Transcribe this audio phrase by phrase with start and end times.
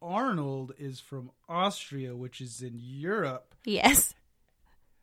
[0.00, 3.54] Arnold is from Austria, which is in Europe.
[3.64, 4.14] Yes.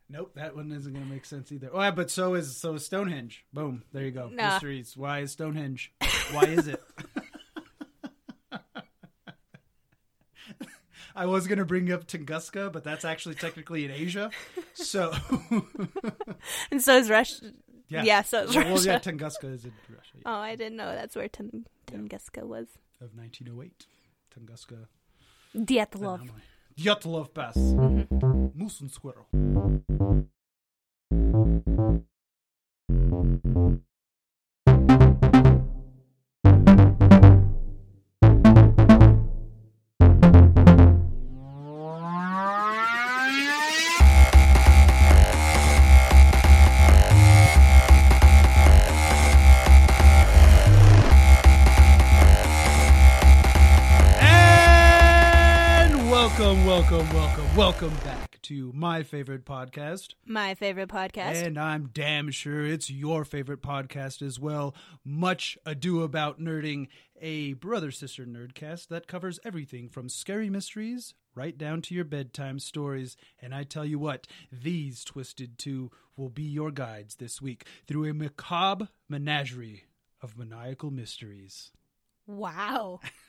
[0.08, 1.68] Nope, that one isn't going to make sense either.
[1.72, 3.44] Oh, yeah, but so is so is Stonehenge.
[3.52, 4.28] Boom, there you go.
[4.32, 4.52] Nah.
[4.52, 4.96] Mysteries.
[4.96, 5.92] Why is Stonehenge?
[6.32, 6.80] Why is it?
[11.14, 14.30] I was going to bring up Tunguska, but that's actually technically in Asia.
[14.74, 15.14] So,
[16.70, 17.52] And so is Russia.
[17.88, 18.02] yeah.
[18.04, 18.86] Yeah, so is well, Russia.
[18.90, 22.66] yeah, Tunguska is in Russia yeah, Oh, I didn't know that's where Tun- Tunguska was.
[23.00, 23.86] of 1908.
[24.36, 24.76] Tunguska.
[25.54, 26.20] Dyatlov.
[26.20, 26.42] Anomaly.
[26.76, 27.56] Dyatlov Pass.
[27.56, 28.52] Mm-hmm.
[28.54, 29.26] Moose and squirrel.
[56.66, 60.14] Welcome, welcome, welcome, back to my favorite podcast.
[60.26, 61.44] My favorite podcast.
[61.44, 64.74] And I'm damn sure it's your favorite podcast as well.
[65.04, 66.88] Much Ado About Nerding,
[67.22, 72.58] a brother sister nerdcast that covers everything from scary mysteries right down to your bedtime
[72.58, 73.16] stories.
[73.40, 78.10] And I tell you what, these Twisted Two will be your guides this week through
[78.10, 79.84] a macabre menagerie
[80.20, 81.70] of maniacal mysteries.
[82.26, 82.98] wow.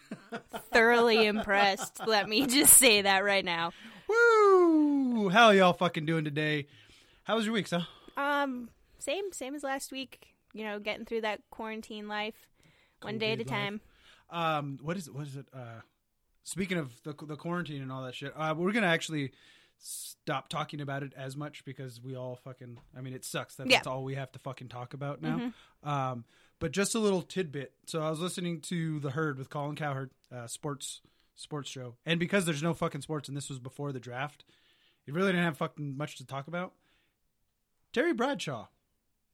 [0.71, 2.01] Thoroughly impressed.
[2.05, 3.71] Let me just say that right now.
[4.07, 5.29] Woo!
[5.29, 6.67] How y'all fucking doing today?
[7.23, 7.85] How was your week, sir?
[8.15, 8.69] Um,
[8.99, 10.27] same, same as last week.
[10.53, 12.35] You know, getting through that quarantine life,
[13.01, 13.47] one day at a life.
[13.47, 13.81] time.
[14.29, 15.13] Um, what is it?
[15.13, 15.45] What is it?
[15.53, 15.81] Uh,
[16.43, 19.31] speaking of the the quarantine and all that shit, uh, we're gonna actually
[19.77, 22.79] stop talking about it as much because we all fucking.
[22.97, 23.77] I mean, it sucks that Yeah.
[23.77, 25.51] that's all we have to fucking talk about now.
[25.83, 26.25] Um,
[26.59, 27.73] but just a little tidbit.
[27.85, 31.01] So I was listening to the Herd with Colin Cowherd, uh, sports
[31.35, 34.43] sports show, and because there's no fucking sports, and this was before the draft,
[35.05, 36.73] it really didn't have fucking much to talk about.
[37.93, 38.67] Terry Bradshaw,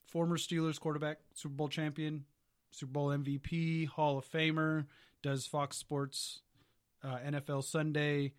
[0.06, 2.26] former Steelers quarterback, Super Bowl champion,
[2.72, 4.86] Super Bowl MVP, Hall of Famer,
[5.22, 6.42] does Fox Sports,
[7.04, 8.34] uh, NFL Sunday,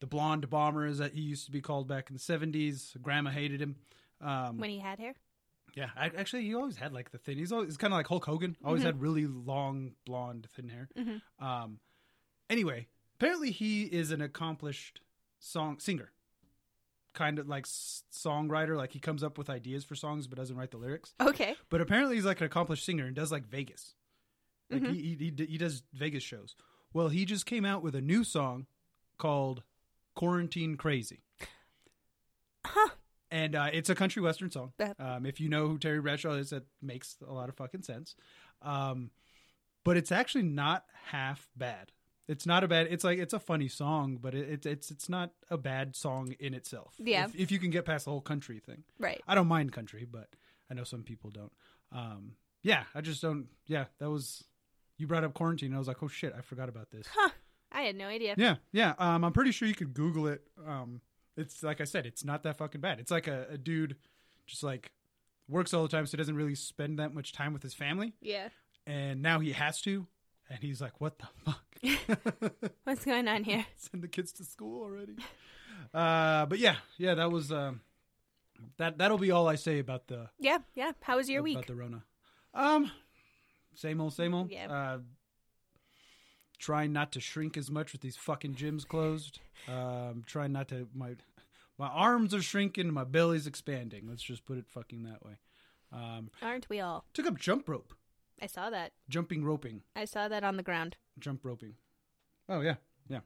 [0.00, 2.96] the blonde bomber as that he used to be called back in the seventies.
[3.02, 3.76] Grandma hated him.
[4.20, 5.14] Um, When he had hair.
[5.74, 7.36] Yeah, I, actually, he always had like the thin.
[7.36, 8.56] He's always kind of like Hulk Hogan.
[8.64, 8.86] Always mm-hmm.
[8.86, 10.88] had really long blonde thin hair.
[10.96, 11.44] Mm-hmm.
[11.44, 11.80] Um,
[12.48, 12.86] anyway,
[13.16, 15.00] apparently he is an accomplished
[15.40, 16.12] song singer,
[17.12, 18.76] kind of like s- songwriter.
[18.76, 21.14] Like he comes up with ideas for songs but doesn't write the lyrics.
[21.20, 21.56] Okay.
[21.70, 23.94] But apparently he's like an accomplished singer and does like Vegas.
[24.70, 24.92] Like mm-hmm.
[24.92, 26.54] he, he, he he does Vegas shows.
[26.92, 28.66] Well, he just came out with a new song
[29.18, 29.64] called
[30.14, 31.23] "Quarantine Crazy."
[33.34, 34.72] And uh, it's a country western song.
[34.96, 38.14] Um, if you know who Terry Bradshaw is, that makes a lot of fucking sense.
[38.62, 39.10] Um,
[39.82, 41.90] but it's actually not half bad.
[42.28, 42.86] It's not a bad.
[42.90, 46.36] It's like it's a funny song, but it, it's it's it's not a bad song
[46.38, 46.94] in itself.
[47.00, 47.24] Yeah.
[47.24, 48.84] If, if you can get past the whole country thing.
[49.00, 49.20] Right.
[49.26, 50.28] I don't mind country, but
[50.70, 51.52] I know some people don't.
[51.90, 53.48] Um, yeah, I just don't.
[53.66, 54.44] Yeah, that was.
[54.96, 55.70] You brought up quarantine.
[55.70, 57.08] And I was like, oh shit, I forgot about this.
[57.12, 57.30] Huh.
[57.72, 58.36] I had no idea.
[58.38, 58.94] Yeah, yeah.
[58.96, 60.42] Um, I'm pretty sure you could Google it.
[60.64, 61.00] Um,
[61.36, 63.00] it's like I said, it's not that fucking bad.
[63.00, 63.96] It's like a, a dude,
[64.46, 64.92] just like
[65.48, 68.14] works all the time, so he doesn't really spend that much time with his family,
[68.20, 68.48] Yeah.
[68.86, 70.06] and now he has to,
[70.48, 71.60] and he's like, what the fuck?
[72.84, 73.66] What's going on here?
[73.76, 75.16] Send the kids to school already.
[75.92, 77.80] Uh, but yeah, yeah, that was um,
[78.78, 78.96] that.
[78.98, 80.58] That'll be all I say about the Yeah.
[80.74, 80.92] Yeah.
[81.02, 81.56] How was your about week?
[81.56, 82.02] About the Rona.
[82.54, 82.90] Um,
[83.74, 84.50] same old, same old.
[84.50, 84.70] Yeah.
[84.72, 84.98] Uh,
[86.58, 89.40] trying not to shrink as much with these fucking gyms closed.
[89.68, 91.16] Um, trying not to my
[91.78, 94.06] my arms are shrinking, my belly's expanding.
[94.08, 95.38] Let's just put it fucking that way.
[95.92, 97.04] Um, Aren't we all?
[97.12, 97.94] took up jump rope,
[98.42, 98.92] I saw that.
[99.08, 100.96] jumping roping, I saw that on the ground.
[101.18, 101.74] jump roping.
[102.48, 102.76] Oh yeah,
[103.08, 103.20] yeah.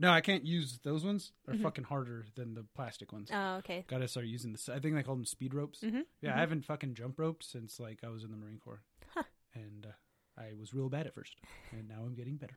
[0.00, 1.32] No, I can't use those ones.
[1.44, 1.64] They're Mm-hmm.
[1.64, 3.30] fucking harder than the plastic ones.
[3.32, 3.84] Oh, okay.
[3.88, 4.68] Gotta start using this.
[4.68, 5.80] I think they call them speed ropes.
[5.80, 6.02] Mm-hmm.
[6.22, 8.82] Yeah, I haven't fucking jump roped since like I was in the Marine Corps,
[9.14, 9.24] Huh.
[9.54, 9.92] and uh,
[10.38, 11.34] I was real bad at first,
[11.72, 12.56] and now I'm getting better.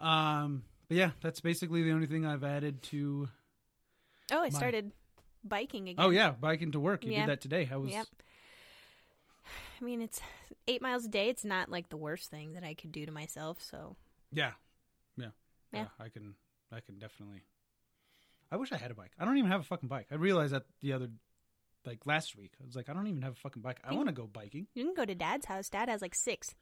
[0.00, 3.28] Um, but yeah, that's basically the only thing I've added to.
[4.32, 4.92] Oh, I My- started
[5.44, 6.04] biking again.
[6.04, 7.04] Oh yeah, biking to work.
[7.04, 7.20] You Yeah.
[7.20, 7.64] did that today.
[7.64, 7.90] How was?
[7.90, 8.06] Yep.
[9.80, 10.20] I mean, it's
[10.66, 11.28] eight miles a day.
[11.28, 13.60] It's not like the worst thing that I could do to myself.
[13.62, 13.96] So
[14.32, 14.52] Yeah,
[15.16, 15.30] yeah,
[15.72, 15.86] Yeah.
[15.98, 16.34] I can.
[16.70, 17.44] I can definitely.
[18.50, 19.12] I wish I had a bike.
[19.18, 20.06] I don't even have a fucking bike.
[20.10, 21.08] I realized that the other,
[21.84, 23.78] like last week, I was like, I don't even have a fucking bike.
[23.84, 24.66] I want to go biking.
[24.74, 25.68] you can go to Dad's house.
[25.70, 26.54] Dad has like six.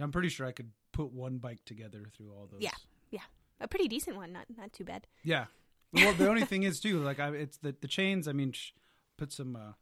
[0.00, 2.60] I'm pretty sure I could put one bike together through all those.
[2.60, 2.70] Yeah.
[3.10, 3.20] Yeah,
[3.60, 4.32] a pretty decent one.
[4.32, 5.06] Not not too bad.
[5.22, 5.46] Yeah.
[5.92, 8.28] Well, the only thing is too, like I, it's the the chains.
[8.28, 8.72] I mean, sh-
[9.16, 9.72] put some uh,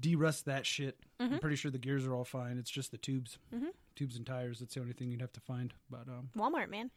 [0.00, 0.98] de-rust that shit.
[1.20, 1.40] I'm Mhm.
[1.40, 2.58] pretty sure the gears are all fine.
[2.58, 3.70] It's just the tubes, Mhm.
[3.94, 4.58] tubes and tires.
[4.58, 5.72] That's the only thing you'd have to find.
[5.88, 6.90] But um, Walmart, man.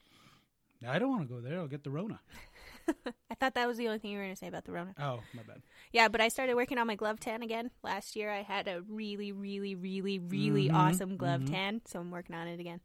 [0.88, 1.60] I don't want to go there.
[1.60, 2.20] I'll get the Rona.
[3.32, 4.94] I thought that was the only thing you were going to say about the Rona.
[5.00, 5.62] Oh, my bad.
[5.92, 7.72] Yeah, but I started working on my glove tan again.
[7.84, 11.50] Last year I had a really, really, really, really Mhm, awesome glove mhm.
[11.52, 12.80] tan, so I'm working on it again.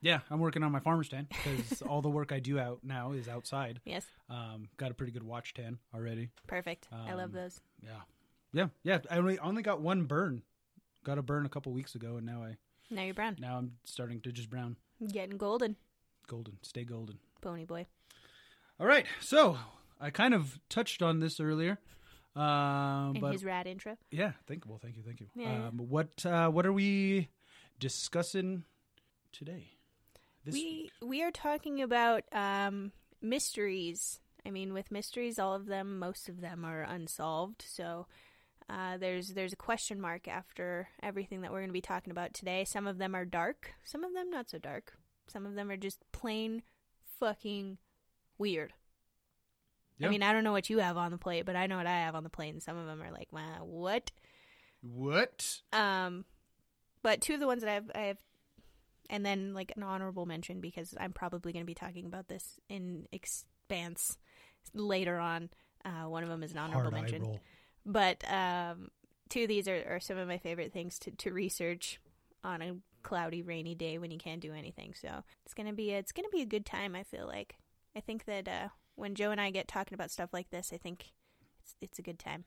[0.00, 3.12] Yeah, I'm working on my farmer's tan because all the work I do out now
[3.12, 3.80] is outside.
[3.84, 6.30] Yes, Um, got a pretty good watch tan already.
[6.46, 6.86] perfect.
[6.92, 7.60] I love Um, those.
[7.82, 8.00] Yeah,
[8.52, 8.98] yeah, yeah.
[9.10, 10.42] I only only got one burn.
[11.04, 12.56] Got a burn a couple weeks ago, and now I
[12.90, 13.36] Now you're brown.
[13.40, 15.76] now I'm starting to just brown, Getting golden,
[16.28, 17.18] golden, stay golden.
[17.40, 17.86] pony boy.
[18.80, 19.58] All right, so
[20.00, 21.78] I kind of touched on this earlier,
[22.36, 23.96] um, In but his rad intro.
[24.12, 25.26] yeah, thank well, thank you, thank you.
[25.34, 25.68] Yeah.
[25.68, 27.28] Um, what uh, what are we
[27.80, 28.62] discussing
[29.32, 29.72] today?
[30.44, 31.08] This we week?
[31.08, 34.20] we are talking about um, mysteries.
[34.46, 37.64] I mean, with mysteries, all of them, most of them are unsolved.
[37.66, 38.06] So
[38.70, 42.32] uh, there's there's a question mark after everything that we're going to be talking about
[42.32, 42.64] today.
[42.64, 44.92] Some of them are dark, some of them not so dark.
[45.26, 46.62] Some of them are just plain
[47.18, 47.78] fucking
[48.38, 48.72] weird.
[50.00, 51.86] I mean, I don't know what you have on the plate, but I know what
[51.88, 54.12] I have on the plate, and some of them are like, wow, what?
[54.80, 55.60] What?
[55.72, 56.24] Um,
[57.02, 58.18] but two of the ones that I have, I have,
[59.10, 62.60] and then like an honorable mention because I'm probably going to be talking about this
[62.68, 64.18] in expanse
[64.72, 65.50] later on.
[65.84, 67.40] Uh, one of them is an honorable Hard mention, roll.
[67.84, 68.90] but um,
[69.28, 72.00] two of these are, are some of my favorite things to, to research
[72.44, 74.94] on a cloudy, rainy day when you can't do anything.
[75.00, 76.94] So it's gonna be a, it's gonna be a good time.
[76.94, 77.56] I feel like
[77.98, 80.76] I think that uh, when Joe and I get talking about stuff like this, I
[80.76, 81.06] think
[81.60, 82.44] it's it's a good time.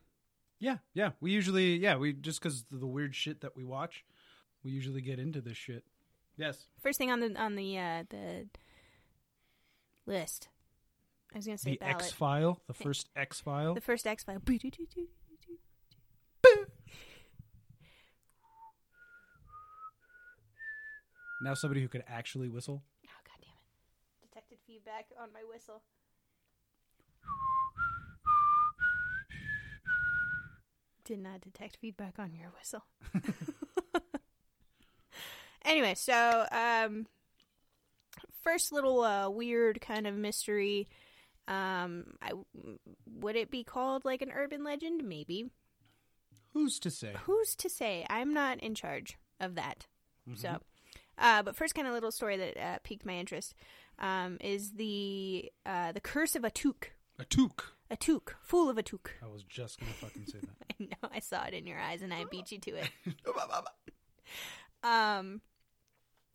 [0.60, 1.12] Yeah, yeah.
[1.20, 4.06] We usually, yeah, we just because the weird shit that we watch,
[4.64, 5.84] we usually get into this shit.
[6.38, 6.68] Yes.
[6.82, 8.48] First thing on the on the uh, the
[10.06, 10.48] list.
[11.34, 11.86] I was gonna say The.
[11.86, 13.74] X File, the first X File.
[13.74, 14.42] the first X file.
[21.44, 22.84] Now somebody who could actually whistle.
[23.06, 24.30] Oh god damn it!
[24.30, 25.82] Detected feedback on my whistle.
[31.04, 32.86] Did not detect feedback on your whistle.
[35.66, 37.08] anyway, so um,
[38.44, 40.88] first little uh, weird kind of mystery.
[41.50, 42.32] Um, I
[43.06, 45.04] would it be called like an urban legend?
[45.04, 45.50] Maybe.
[46.54, 47.14] Who's to say?
[47.24, 48.06] Who's to say?
[48.10, 49.88] I'm not in charge of that.
[50.30, 50.38] Mm-hmm.
[50.38, 50.60] So,
[51.18, 53.54] uh, but first, kind of little story that uh, piqued my interest
[54.02, 56.88] um, is the uh, the curse of Atuk.
[57.20, 57.64] A toque.
[57.92, 59.10] Atuk, fool of Atuk.
[59.24, 60.76] I was just gonna fucking say that.
[60.80, 62.90] I know, I saw it in your eyes, and I beat you to it.
[64.84, 65.42] Um,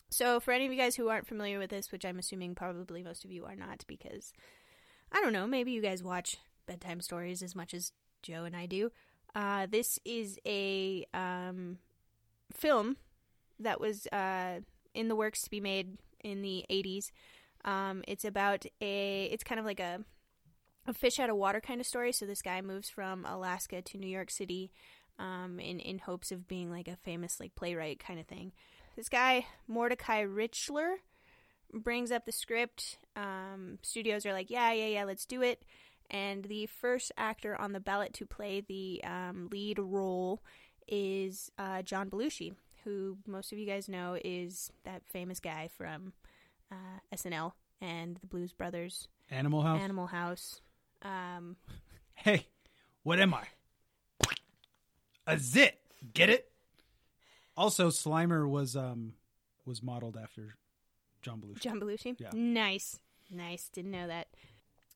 [0.08, 3.02] so for any of you guys who aren't familiar with this, which I'm assuming probably
[3.02, 4.32] most of you are not, because
[5.10, 6.36] I don't know, maybe you guys watch
[6.66, 7.92] bedtime stories as much as
[8.22, 8.92] Joe and I do.
[9.34, 11.78] Uh, this is a um,
[12.52, 12.96] film
[13.58, 14.60] that was uh,
[14.94, 17.10] in the works to be made in the 80s.
[17.66, 20.00] Um, it's about a, it's kind of like a,
[20.86, 22.12] a fish out of water kind of story.
[22.12, 24.70] So this guy moves from Alaska to New York City
[25.18, 28.52] um, in in hopes of being like a famous like playwright kind of thing.
[28.96, 30.96] This guy Mordecai Richler
[31.72, 32.98] brings up the script.
[33.16, 35.64] Um, studios are like, yeah, yeah, yeah, let's do it.
[36.10, 40.40] And the first actor on the ballot to play the um, lead role
[40.86, 42.54] is uh, John Belushi,
[42.84, 46.12] who most of you guys know is that famous guy from
[46.70, 49.82] uh, SNL and the Blues Brothers, Animal House.
[49.82, 50.61] Animal House.
[51.02, 51.56] Um,
[52.14, 52.46] hey,
[53.02, 53.44] what am I?
[55.26, 55.78] A zit.
[56.14, 56.50] Get it?
[57.56, 59.14] Also, Slimer was um
[59.64, 60.54] was modeled after
[61.23, 61.61] John Belushi.
[61.61, 62.16] John Belushi.
[62.18, 62.30] Yeah.
[62.32, 63.00] Nice.
[63.30, 63.68] Nice.
[63.68, 64.28] Didn't know that.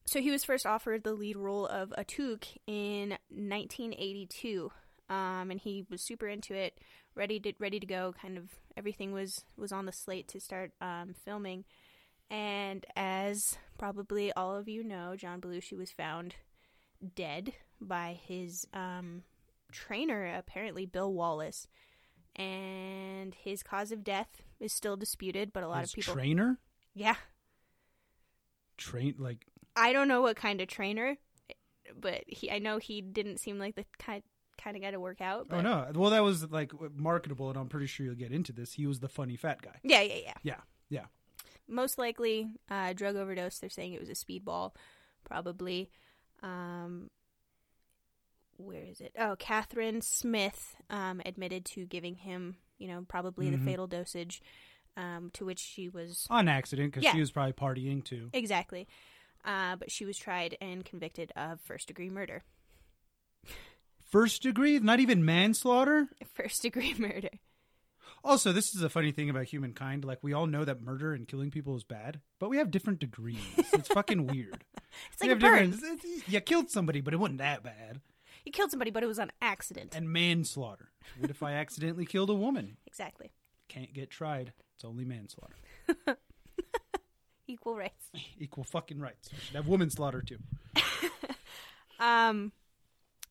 [0.05, 4.71] So he was first offered the lead role of Atuk in 1982.
[5.09, 6.79] Um, and he was super into it,
[7.15, 8.15] ready to ready to go.
[8.21, 11.65] Kind of everything was was on the slate to start um, filming.
[12.31, 16.37] And as probably all of you know, John Belushi was found
[17.17, 19.25] dead by his um,
[19.73, 21.67] trainer, apparently Bill Wallace.
[22.37, 26.59] And his cause of death is still disputed, but a lot His of people, trainer
[26.95, 27.17] yeah,
[28.77, 31.17] train like I don't know what kind of trainer,
[31.99, 34.23] but he I know he didn't seem like the kind
[34.63, 35.49] kind of guy to work out.
[35.49, 38.53] But oh no well that was like marketable and i'm pretty sure you'll get into
[38.53, 40.35] this he was the funny fat guy Yeah, yeah, yeah.
[40.43, 41.05] yeah yeah
[41.69, 43.59] Most likely, uh, drug overdose.
[43.59, 44.73] They're saying it was a speedball,
[45.25, 45.89] probably.
[46.43, 47.11] Um,
[48.57, 49.13] where is it?
[49.19, 53.53] Oh, Catherine Smith um, admitted to giving him, you know, probably Mhm.
[53.53, 54.43] the fatal dosage,
[54.97, 57.13] um, to which she was on accident because Yeah.
[57.13, 58.87] she was probably partying too exactly.
[59.45, 62.43] Uh, but she was tried and convicted of first degree murder.
[64.11, 66.09] First degree, not even manslaughter.
[66.35, 67.31] First degree murder.
[68.23, 70.05] Also, this is a funny thing about humankind.
[70.05, 72.99] Like, we all know that murder and killing people is bad, but we have different
[72.99, 73.39] degrees.
[73.57, 74.65] It's fucking weird.
[75.13, 75.79] It's We like a burn.
[76.27, 78.01] You killed somebody, but it wasn't that bad.
[78.45, 79.95] You killed somebody, but it was on accident.
[79.95, 80.91] And manslaughter.
[81.19, 82.77] What if I accidentally killed a woman?
[82.89, 83.31] exactly.
[83.69, 84.53] Can't get tried.
[84.75, 85.55] It's only manslaughter.
[87.47, 88.11] Equal rights.
[88.39, 89.31] Equal fucking rights.
[89.33, 90.39] We should have woman slaughter too.
[92.01, 92.51] Um,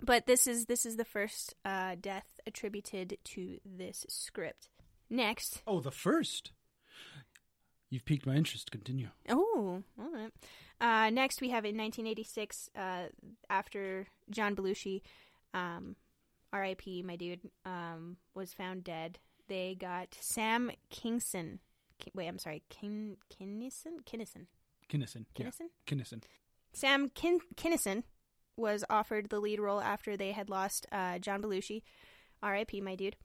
[0.01, 4.69] but this is this is the first uh, death attributed to this script.
[5.09, 6.51] Next, Oh, the first.
[7.89, 8.69] You've piqued my interest.
[8.71, 9.09] Continue.
[9.29, 10.31] oh, all right.
[10.79, 13.05] Uh, next, we have in 1986, uh,
[13.49, 15.01] after John Belushi,
[15.55, 15.95] um,
[16.53, 17.01] R.I.P.
[17.01, 19.17] My dude, um, was found dead.
[19.47, 21.57] They got Sam Kingson.
[21.97, 24.45] Ki- Wait, I'm sorry, Kin Kinnison Kinnison
[24.87, 25.25] Kinnison.
[25.35, 25.45] Yeah.
[25.45, 25.69] Kinnison.
[25.87, 26.21] Kinnison.
[26.73, 28.03] Sam Kin- Kinnison
[28.59, 31.81] was offered the lead role after they had lost uh, John Belushi.
[32.41, 32.81] R.I.P.
[32.81, 33.15] My dude.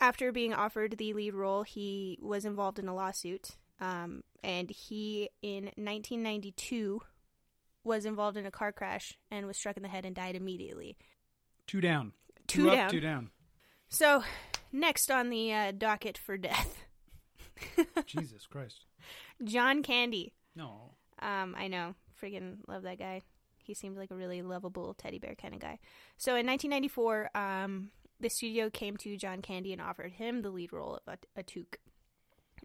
[0.00, 5.28] After being offered the lead role, he was involved in a lawsuit, um, and he
[5.42, 7.00] in 1992
[7.84, 10.96] was involved in a car crash and was struck in the head and died immediately.
[11.66, 12.12] Two down.
[12.46, 12.90] Two up, down.
[12.90, 13.30] two down.
[13.88, 14.24] So,
[14.72, 16.84] next on the uh, docket for death,
[18.06, 18.86] Jesus Christ.
[19.44, 20.32] John Candy.
[20.56, 20.94] No.
[21.20, 21.94] Um, I know.
[22.20, 23.22] Friggin' love that guy.
[23.62, 25.78] He seemed like a really lovable teddy bear kind of guy.
[26.18, 27.90] So in 1994, um,
[28.20, 31.76] the studio came to John Candy and offered him the lead role of a- Atuk.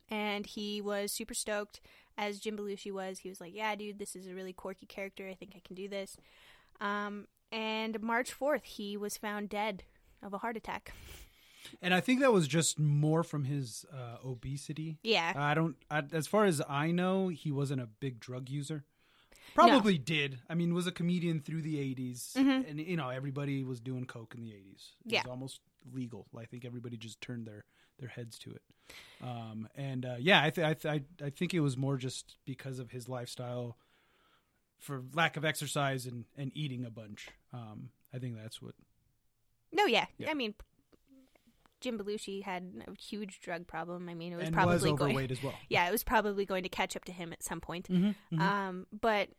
[0.09, 1.81] And he was super stoked,
[2.17, 3.19] as Jim Belushi was.
[3.19, 5.27] He was like, "Yeah, dude, this is a really quirky character.
[5.27, 6.17] I think I can do this."
[6.79, 9.83] Um, and March 4th, he was found dead
[10.23, 10.93] of a heart attack.
[11.81, 14.99] And I think that was just more from his uh, obesity.
[15.03, 15.75] Yeah, I don't.
[15.91, 18.85] I, as far as I know, he wasn't a big drug user.
[19.65, 20.39] Probably did.
[20.49, 24.33] I mean, was a comedian through the 80s, and you know everybody was doing coke
[24.35, 24.93] in the eighties.
[25.05, 25.13] It Mm-hmm.
[25.15, 25.21] Yeah.
[25.23, 25.61] was almost
[25.93, 26.27] legal.
[26.37, 27.65] I think everybody just turned their
[27.99, 28.61] their heads to it.
[29.23, 32.35] Um, and uh, yeah, I, th- I, th- I I think it was more just
[32.45, 33.77] because of his lifestyle,
[34.79, 37.29] for lack of exercise and and eating a bunch.
[37.51, 38.75] Um, I think that's what.
[39.73, 40.05] No, yeah.
[40.17, 40.29] Yeah.
[40.29, 40.53] I mean,
[41.81, 44.07] Jim Belushi had a huge drug problem.
[44.09, 45.31] I mean, it was and probably was going.
[45.31, 45.53] as well.
[45.69, 47.87] Yeah, it was probably going to catch up to him at some point.
[47.89, 49.29] Mhm, Um, but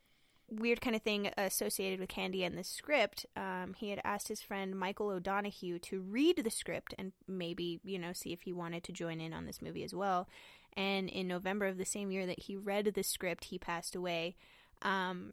[0.50, 3.26] weird kind of thing associated with Candy and the script.
[3.36, 7.98] Um, he had asked his friend Michael O'Donoghue to read the script and maybe you
[7.98, 10.28] know see if he wanted to join in on this movie as well.
[10.76, 14.36] And in November of the same year that he read the script, he passed away.
[14.82, 15.32] Um,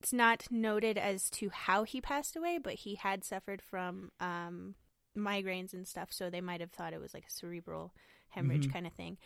[0.00, 4.74] it's not noted as to how he passed away, but he had suffered from um,
[5.16, 7.92] migraines and stuff, so they might have thought it was like a cerebral
[8.30, 8.72] hemorrhage Mhm.
[8.72, 9.18] kind of thing.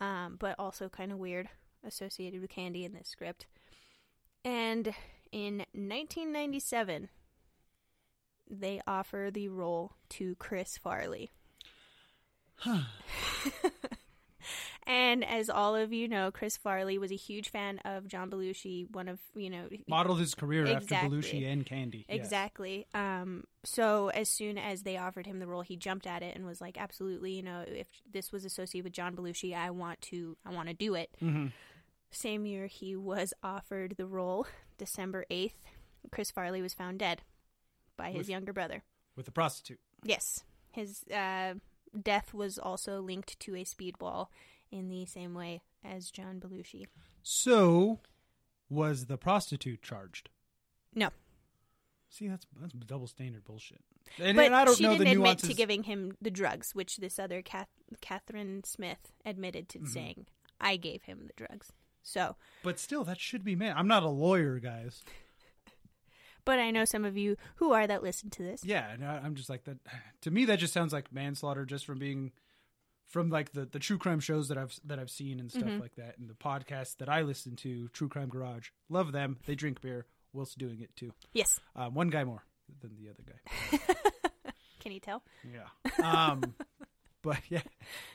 [0.00, 1.50] Um, but also kind of weird
[1.86, 3.46] associated with Candy in this script.
[4.44, 4.94] And
[5.32, 7.08] in 1997,
[8.50, 11.30] they offer the role to Chris Farley.
[14.86, 18.86] and as all of you know, Chris Farley was a huge fan of John Belushi,
[18.90, 20.96] one of, you know, Modeled his career Exactly.
[20.96, 22.04] after Belushi and Candy.
[22.08, 22.16] yes.
[22.18, 22.86] Exactly.
[22.94, 26.44] Um, so as soon as they offered him the role, he jumped at it and
[26.44, 30.36] was like, "Absolutely, you know, if this was associated with John Belushi, I want to,
[30.44, 31.52] I want to do it." Mhm.
[32.14, 34.46] Same year, he was offered the role.
[34.78, 35.60] December eighth,
[36.10, 37.22] Chris Farley was found dead
[37.96, 38.82] by his With- younger brother.
[39.16, 39.78] With a prostitute.
[40.02, 40.42] Yes,
[40.72, 41.54] his uh,
[42.00, 44.26] death was also linked to a speedball
[44.72, 46.86] in the same way as John Belushi.
[47.22, 48.00] So,
[48.68, 50.30] was the prostitute charged?
[50.94, 51.10] No.
[52.08, 53.80] See, that's that's double standard bullshit.
[54.20, 55.48] And, But and I don't she know didn't the admit nuances.
[55.48, 57.68] to giving him the drugs, which this other Kath-
[58.00, 59.84] Catherine Smith admitted Mm-hmm.
[59.84, 60.26] to saying,
[60.60, 61.72] "I gave him the drugs."
[62.06, 63.74] So, but still, that should be man.
[63.76, 65.02] I'm not a lawyer, guys.
[66.44, 68.62] but I know some of you who are that listen to this.
[68.64, 69.78] Yeah, and I, I'm just like that.
[70.22, 72.32] To me, that just sounds like manslaughter, just from being
[73.06, 75.60] from like the the true crime shows that I've that I've seen and Mm-hmm.
[75.68, 78.68] stuff like that, and the podcasts that I listen to, True Crime Garage.
[78.90, 79.38] Love them.
[79.46, 81.12] They drink beer whilst doing it too.
[81.32, 82.44] Yes, Um, one guy more
[82.82, 83.78] than the other guy.
[84.80, 85.22] can you tell?
[85.50, 85.68] Yeah.
[86.02, 86.54] Um,
[87.24, 87.62] but yeah,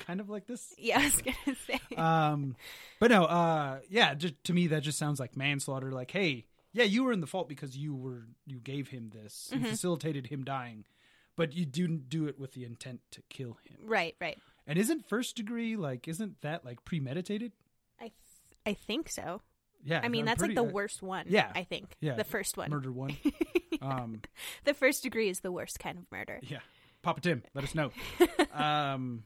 [0.07, 0.73] kind of like this.
[0.77, 1.95] Yeah, I was gonna say.
[1.97, 2.55] um
[2.99, 6.83] but no uh yeah just, to me that just sounds like manslaughter like hey yeah
[6.85, 9.65] you were in the fault because you were you gave him this Mm-hmm.
[9.65, 10.85] you facilitated him dying
[11.35, 14.37] but you didn't do it with the intent to kill him right, right.
[14.67, 17.51] and isn't first degree like isn't that like premeditated
[17.99, 18.13] I th-
[18.65, 19.41] I think so.
[19.83, 21.25] yeah I mean, that's pretty- like the uh, worst one.
[21.29, 21.51] yeah.
[21.55, 21.95] I think.
[22.01, 22.69] yeah the first one.
[22.69, 23.17] murder one
[23.81, 24.21] um
[24.65, 26.39] The first degree is the worst kind of murder.
[26.43, 26.59] yeah
[27.01, 27.91] papa tim let us know
[28.53, 29.23] um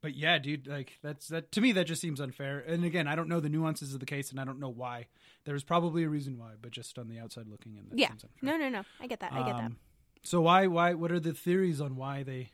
[0.00, 3.14] but yeah dude like that's that to me that just seems unfair and again i
[3.14, 5.06] don't know the nuances of the case and i don't know why
[5.44, 8.08] there's probably a reason why but just on the outside looking in that Yeah.
[8.10, 8.38] seems unfair.
[8.42, 8.84] No, no, no.
[9.00, 9.32] I get that.
[9.32, 9.64] I get that.
[9.66, 9.76] Um,
[10.22, 12.50] So why why what are the theories on why they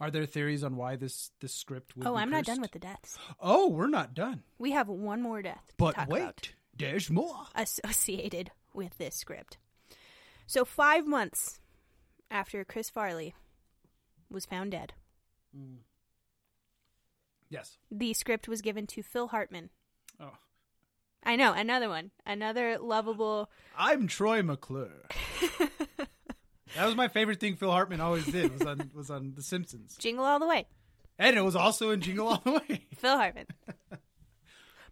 [0.00, 2.78] are there theories on why this this script would Oh, I'm not done with the
[2.78, 3.18] deaths.
[3.38, 4.44] Oh, we're not done.
[4.58, 7.48] We have one more death to But wait, about there's more.
[7.54, 9.58] associated with this script.
[10.46, 11.60] So, five months
[12.30, 13.34] after Chris Farley
[14.30, 14.92] was found dead,
[17.48, 17.78] Yes.
[17.90, 19.70] the script was given to Phil Hartman.
[20.20, 20.32] Oh.
[21.24, 22.12] I know, another one.
[22.24, 23.50] Another lovable.
[23.76, 25.06] I'm Troy McClure.
[26.76, 29.96] that was my favorite thing Phil Hartman always did was on was on The Simpsons.
[29.98, 30.66] Jingle all the way.
[31.18, 32.86] And it was also in Jingle All the Way.
[32.96, 33.44] Phil Hartman.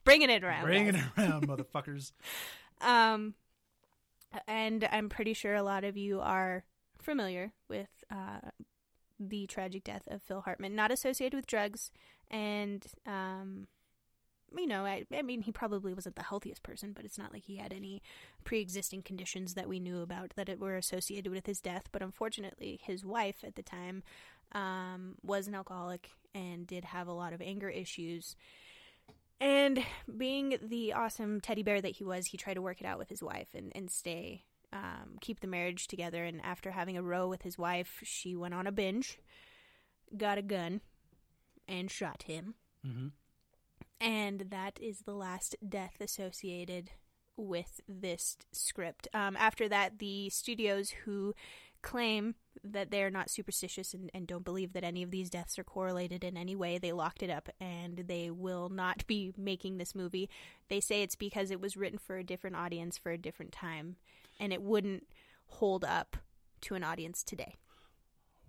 [0.05, 0.65] Bringing it around.
[0.65, 1.05] Bringing guys.
[1.17, 2.13] it around, motherfuckers.
[2.83, 3.33] Um,
[4.47, 6.65] and I'm pretty sure a lot of you are
[7.01, 8.51] familiar with uh,
[9.19, 11.91] the tragic death of Phil Hartman, not associated with drugs,
[12.31, 13.67] and um,
[14.57, 17.45] you know, I, I mean, he probably wasn't the healthiest person, but it's not like
[17.45, 18.03] he had any
[18.45, 21.89] pre-existing conditions that we knew about that were associated with his death.
[21.93, 24.03] But unfortunately, his wife at the time
[24.53, 28.37] um, was an alcoholic and did have a lot of anger issues.
[29.41, 29.85] And
[30.17, 33.09] being the awesome teddy bear that he was, he tried to work it out with
[33.09, 36.25] his wife and, and stay, um, keep the marriage together.
[36.25, 39.19] And after having a row with his wife, she went on a binge,
[40.17, 40.81] got a gun,
[41.67, 42.55] and shot him.
[42.87, 43.13] Mhm.
[44.01, 46.93] And that is the last death associated
[47.37, 49.09] with this script.
[49.15, 51.35] Um, after that, the studios who
[51.83, 52.35] claim
[52.65, 56.25] that they're not superstitious and, and don't believe that any of these deaths are correlated
[56.25, 56.79] in any way.
[56.79, 60.29] They locked it up and they will not be making this movie.
[60.69, 63.97] They say it's because it was written for a different audience for a different time
[64.41, 65.07] and it wouldn't
[65.47, 66.17] hold up
[66.63, 67.55] to an audience today.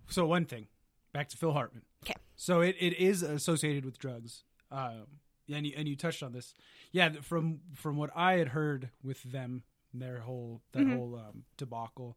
[0.08, 0.66] So one thing,
[1.12, 1.82] back to Phil Hartman.
[2.04, 2.14] 'Kay.
[2.36, 4.44] So it, it is associated with drugs.
[4.70, 5.06] Um,
[5.52, 6.54] and you, and you touched on this.
[6.92, 10.96] Yeah, from from what I had heard with them, their whole that Mhm.
[10.96, 12.16] whole um, debacle,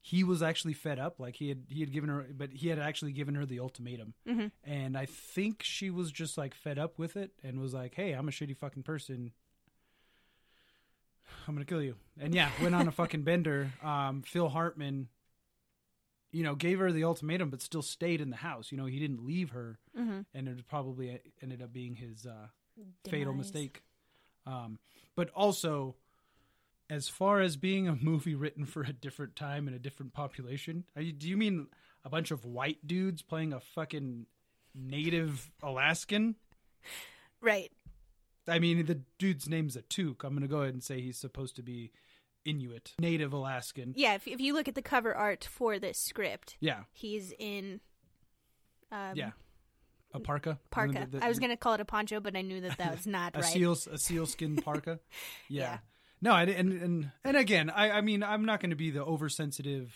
[0.00, 1.18] he was actually fed up.
[1.20, 4.14] Like he had he had given her, but he had actually given her the ultimatum.
[4.26, 4.50] Mhm.
[4.62, 8.12] And I think she was just like fed up with it and was like, "Hey,
[8.12, 9.32] I'm a shitty fucking person.
[11.46, 13.70] I'm gonna kill you." And yeah, went on a fucking bender.
[13.82, 15.08] Um, Phil Hartman,
[16.32, 18.70] you know, gave her the ultimatum, but still stayed in the house.
[18.72, 20.20] You know, he didn't leave her, Mm-hmm.
[20.34, 22.48] and it probably ended up being his uh,
[23.08, 23.82] fatal mistake.
[24.46, 24.78] Um,
[25.16, 25.94] but also,
[26.90, 30.84] as far as being a movie written for a different time and a different population,
[30.96, 31.68] you, do you mean
[32.04, 34.26] a bunch of white dudes playing a fucking
[34.74, 36.34] native Alaskan?
[37.40, 37.70] Right.
[38.46, 40.22] I mean, the dude's name's Atuk.
[40.24, 41.92] I'm going to go ahead and say he's supposed to be
[42.44, 43.94] Inuit, native Alaskan.
[43.96, 47.80] Yeah, if, if you look at the cover art for this script, Yeah, he's in
[48.92, 49.30] um, yeah.
[50.12, 50.58] A parka.
[50.70, 51.08] parka.
[51.10, 52.92] The- the- I was going to call it a poncho, but I knew that that
[52.92, 53.52] was not a right.
[53.52, 55.00] seal a sealskin parka.
[55.48, 55.62] Yeah.
[55.62, 55.78] Yeah.
[56.22, 59.02] No, I and and and again, I I mean, I'm not going to be the
[59.04, 59.92] oversensitive.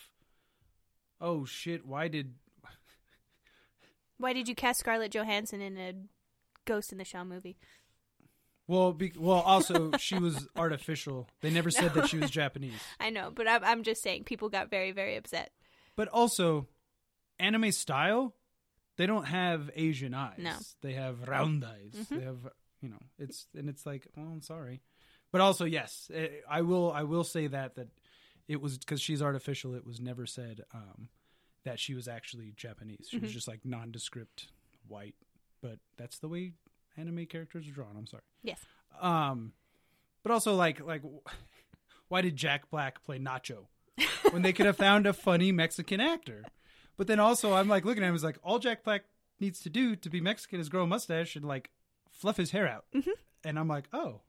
[1.20, 1.86] Oh shit!
[1.86, 2.34] Why did
[4.18, 5.94] Why did you cast Scarlett Johansson in a
[6.64, 7.56] Ghost in the Shell movie?
[8.68, 11.28] Well be, well also she was artificial.
[11.40, 12.80] They never said that she was Japanese.
[13.00, 15.50] I know, but I'm, I'm just saying people got very, very upset.
[15.96, 16.68] But also,
[17.40, 18.34] anime style,
[18.96, 20.38] they don't have Asian eyes.
[20.38, 20.54] No.
[20.82, 21.94] they have round eyes.
[21.96, 22.08] Mhm.
[22.08, 22.38] They have
[22.80, 24.82] you know it's and it's like oh I'm sorry,
[25.32, 27.88] but also yes, eh, I will I will say that that
[28.46, 29.74] it was because she's artificial.
[29.74, 31.08] It was never said um,
[31.64, 33.08] that she was actually Japanese.
[33.10, 33.34] She was Mhm.
[33.34, 34.48] just like nondescript
[34.86, 35.16] white.
[35.60, 36.52] But that's the way
[36.98, 37.96] anime characters are drawn.
[37.96, 38.22] I'm sorry.
[38.42, 38.60] Yes.
[39.00, 39.52] Um,
[40.22, 41.02] but also like like
[42.08, 43.66] why did Jack Black play Nacho
[44.30, 46.44] when they could have found a funny Mexican actor?
[46.96, 49.04] But then also I'm like looking at him is like all Jack Black
[49.40, 51.70] needs to do to be Mexican is grow a mustache and like
[52.10, 52.84] fluff his hair out.
[52.94, 53.10] Mhm.
[53.44, 54.22] And I'm like, oh,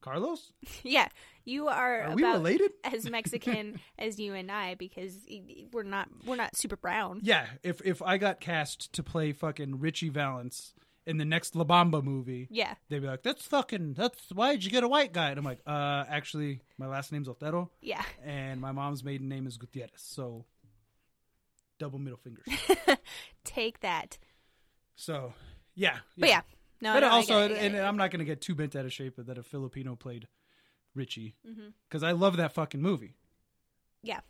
[0.00, 0.52] Carlos,
[0.84, 1.08] Yeah,
[1.44, 2.70] you are, are we about related?
[2.84, 5.26] as Mexican as you and I because
[5.72, 7.20] we're not we're not super brown.
[7.24, 7.46] Yeah.
[7.64, 10.72] If if I got cast to play fucking Ritchie Valens
[11.08, 14.64] in the next La Bamba movie, Yeah, they'd be like, that's fucking that's why did
[14.64, 15.30] you get a white guy?
[15.30, 17.70] And I'm like, uh, actually, my last name's Otero.
[17.80, 18.04] yeah.
[18.24, 19.90] and my mom's maiden name is Gutierrez.
[19.96, 20.44] So
[21.78, 22.46] double middle fingers.
[23.44, 24.18] Take that.
[24.96, 25.32] So
[25.74, 26.40] yeah, But yeah,
[26.80, 26.92] no.
[26.94, 27.78] but no, also, it, and it.
[27.80, 30.26] I'm not going to get too bent out of shape that a Filipino played
[30.94, 31.36] Ritchie
[31.88, 33.14] because I love that fucking movie.
[34.02, 34.20] Yeah.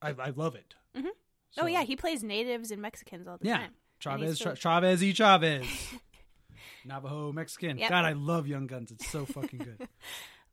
[0.00, 0.74] I, I love it.
[0.96, 1.08] Mhm.
[1.50, 3.56] So, oh yeah, he plays natives and Mexicans all the Yeah.
[3.58, 3.72] time.
[3.98, 5.66] Chavez, Cha- Filip- Chavez, y Chavez,
[6.84, 7.78] Navajo Mexican.
[7.78, 7.90] Yep.
[7.90, 8.90] God, I love Young Guns.
[8.90, 9.88] It's so fucking good.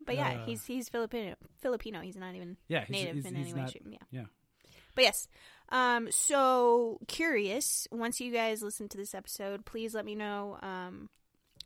[0.05, 1.33] But yeah, Uh, he's he's Filipino.
[1.61, 1.99] Filipino.
[2.01, 3.61] He's not even Yeah, he's, native he's, in he's any way.
[3.61, 3.71] not.
[3.71, 3.87] shape.
[3.89, 3.97] Yeah.
[4.11, 4.25] yeah.
[4.93, 5.27] But yes.
[5.69, 11.09] Um, so curious, once you guys listen to this episode, please let me know, um,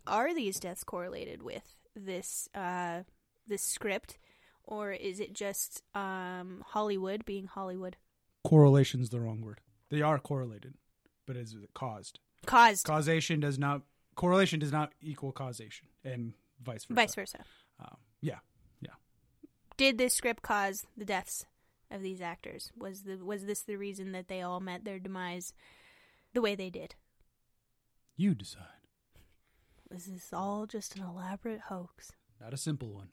[0.08, 1.64] are these deaths correlated with
[1.98, 3.04] this, uh,
[3.48, 4.18] this script?
[4.64, 7.98] or is it just um, Hollywood being Hollywood?
[8.46, 9.60] Correlation's the wrong word.
[9.90, 10.76] They are correlated,
[11.30, 12.18] but is it caused?
[12.48, 13.84] Caused, Causation does not
[14.16, 16.96] correlation does not equal causation, and vice versa.
[16.96, 17.38] vice versa.
[17.80, 18.40] Um, yeah,
[18.82, 18.94] yeah.
[19.78, 21.46] Did this script cause the deaths
[21.92, 22.72] of these actors?
[22.76, 25.54] Was the was this the reason that they all met their demise
[26.34, 26.96] the way they did?
[28.18, 28.64] you decide.
[29.92, 32.12] Is this is all just an elaborate hoax.
[32.42, 33.10] Not a simple one.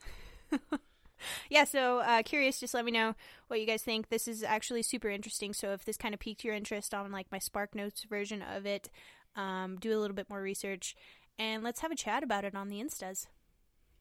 [1.50, 3.14] Yeah, so uh, curious, just let me know
[3.48, 4.08] what you guys think.
[4.08, 5.52] This is actually super interesting.
[5.52, 8.66] So if this kind of piqued your interest on like my Spark Notes version of
[8.66, 8.90] it,
[9.34, 10.94] um, do a little bit more research
[11.38, 13.26] and let's have a chat about it on the Instas.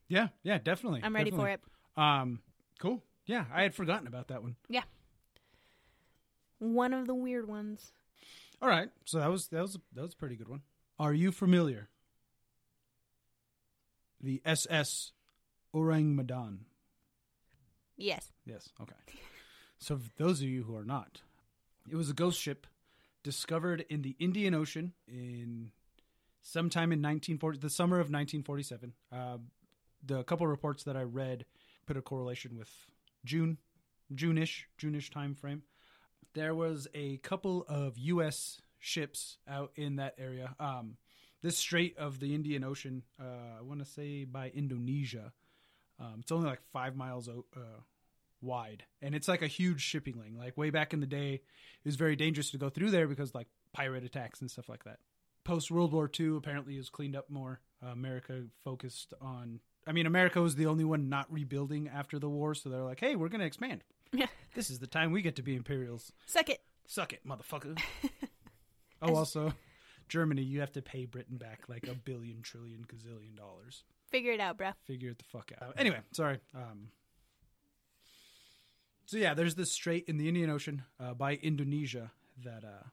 [0.07, 1.01] Yeah, yeah, definitely.
[1.03, 1.61] I'm ready for it.
[1.97, 2.39] Um,
[2.79, 3.03] cool.
[3.25, 4.55] Yeah, I had forgotten about that one.
[4.69, 4.83] Yeah,
[6.59, 7.91] one of the weird ones.
[8.61, 10.61] All right, so that was that was that was a pretty good one.
[10.99, 11.89] Are you familiar?
[14.21, 15.11] The SS
[15.73, 16.65] Orang Medan.
[17.97, 18.31] Yes.
[18.45, 18.69] Yes.
[18.81, 18.95] Okay.
[19.77, 21.21] So, those of you who are not,
[21.89, 22.67] it was a ghost ship
[23.23, 25.71] discovered in the Indian Ocean in
[26.41, 28.93] sometime in 1940, the summer of 1947.
[29.11, 29.37] Uh,
[30.05, 31.45] the couple reports that I read
[31.85, 32.69] put a correlation with
[33.25, 33.57] June,
[34.13, 35.63] June-ish, June-ish time frame.
[36.33, 38.61] There was a couple of U.S.
[38.79, 40.55] ships out in that area.
[40.59, 40.97] Um,
[41.41, 45.31] this strait of the Indian Ocean, uh, I want to say by Indonesia.
[45.99, 47.61] Um, it's only like five miles uh,
[48.41, 50.35] wide, and it's like a huge shipping lane.
[50.37, 53.33] Like way back in the day, it was very dangerous to go through there because
[53.33, 54.99] like pirate attacks and stuff like that.
[55.43, 57.61] Post World War II, apparently, is cleaned up more.
[57.83, 59.59] Uh, America focused on.
[59.87, 62.99] I mean, America was the only one not rebuilding after the war, so they're like,
[62.99, 63.83] "Hey, we're going to expand.
[64.13, 64.27] Yeah.
[64.53, 66.13] This is the time we get to be imperials.
[66.25, 66.61] Suck it.
[66.87, 67.77] Suck it, motherfucker."
[69.01, 69.53] oh, also,
[70.07, 73.83] Germany, you have to pay Britain back like a billion, trillion, gazillion dollars.
[74.15, 74.73] Figure it out, bruh.
[74.87, 75.73] Figure it the fuck out.
[75.77, 76.39] Anyway, sorry.
[76.53, 76.87] Um,
[79.05, 82.11] so yeah, there's this strait in the Indian Ocean uh, by Indonesia
[82.45, 82.87] that uh,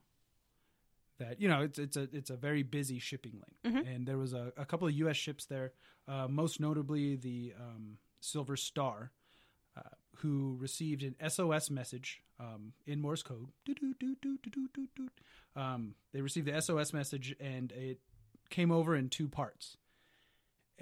[1.19, 3.95] that you know it's it's a it's a very busy shipping lane, Mhm.
[3.95, 5.17] and there was a, a couple of U.S.
[5.17, 5.73] ships there,
[6.09, 9.13] uh, most notably the um, Silver Star,
[9.77, 9.83] uh,
[10.17, 13.47] who received an SOS message um, in Morse code.
[15.55, 18.01] Um, they received the SOS message, and it
[18.51, 19.77] came over in two parts.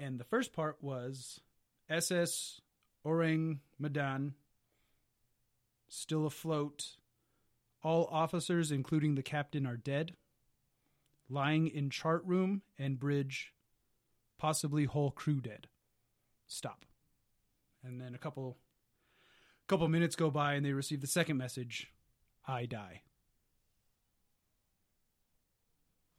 [0.01, 1.41] And the first part was
[1.87, 2.59] SS
[3.05, 4.33] Orang Medan
[5.87, 6.97] still afloat.
[7.83, 10.13] All officers, including the captain, are dead.
[11.29, 13.53] Lying in chart room and bridge,
[14.39, 15.67] possibly whole crew dead.
[16.47, 16.83] Stop.
[17.83, 18.57] And then a couple
[19.67, 21.93] couple minutes go by and they receive the second message,
[22.45, 23.03] I die.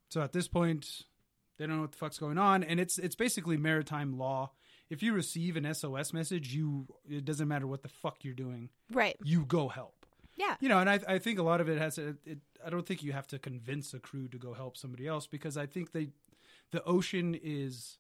[0.09, 1.03] So at this point,
[1.59, 4.51] they don't know what the fuck's going on, and it's it's basically maritime law.
[4.91, 8.69] If you receive an SOS message, you it doesn't matter what the fuck you're doing,
[8.91, 9.17] Right.
[9.25, 10.07] you go help.
[10.37, 10.57] Yeah.
[10.61, 12.87] You know, and I I think a lot of it has it, it I don't
[12.87, 15.93] think you have to convince a crew to go help somebody else because I think
[15.93, 16.09] they
[16.73, 17.99] the ocean is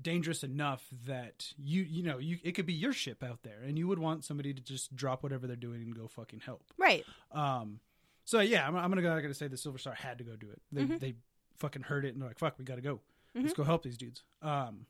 [0.00, 3.78] dangerous enough that you you know you it could be your ship out there and
[3.78, 6.62] you would want somebody to just drop whatever they're doing and go fucking help.
[6.76, 7.04] Right.
[7.32, 7.80] Um,
[8.26, 9.10] so yeah, I'm, I'm gonna go.
[9.12, 10.60] I'm gonna say the Silver Star had to go do it.
[10.70, 11.00] They Mhm.
[11.00, 11.14] they
[11.58, 13.00] fucking heard it and they're like, "Fuck, we gotta go.
[13.34, 13.42] Mhm.
[13.42, 14.86] Let's go help these dudes." Um,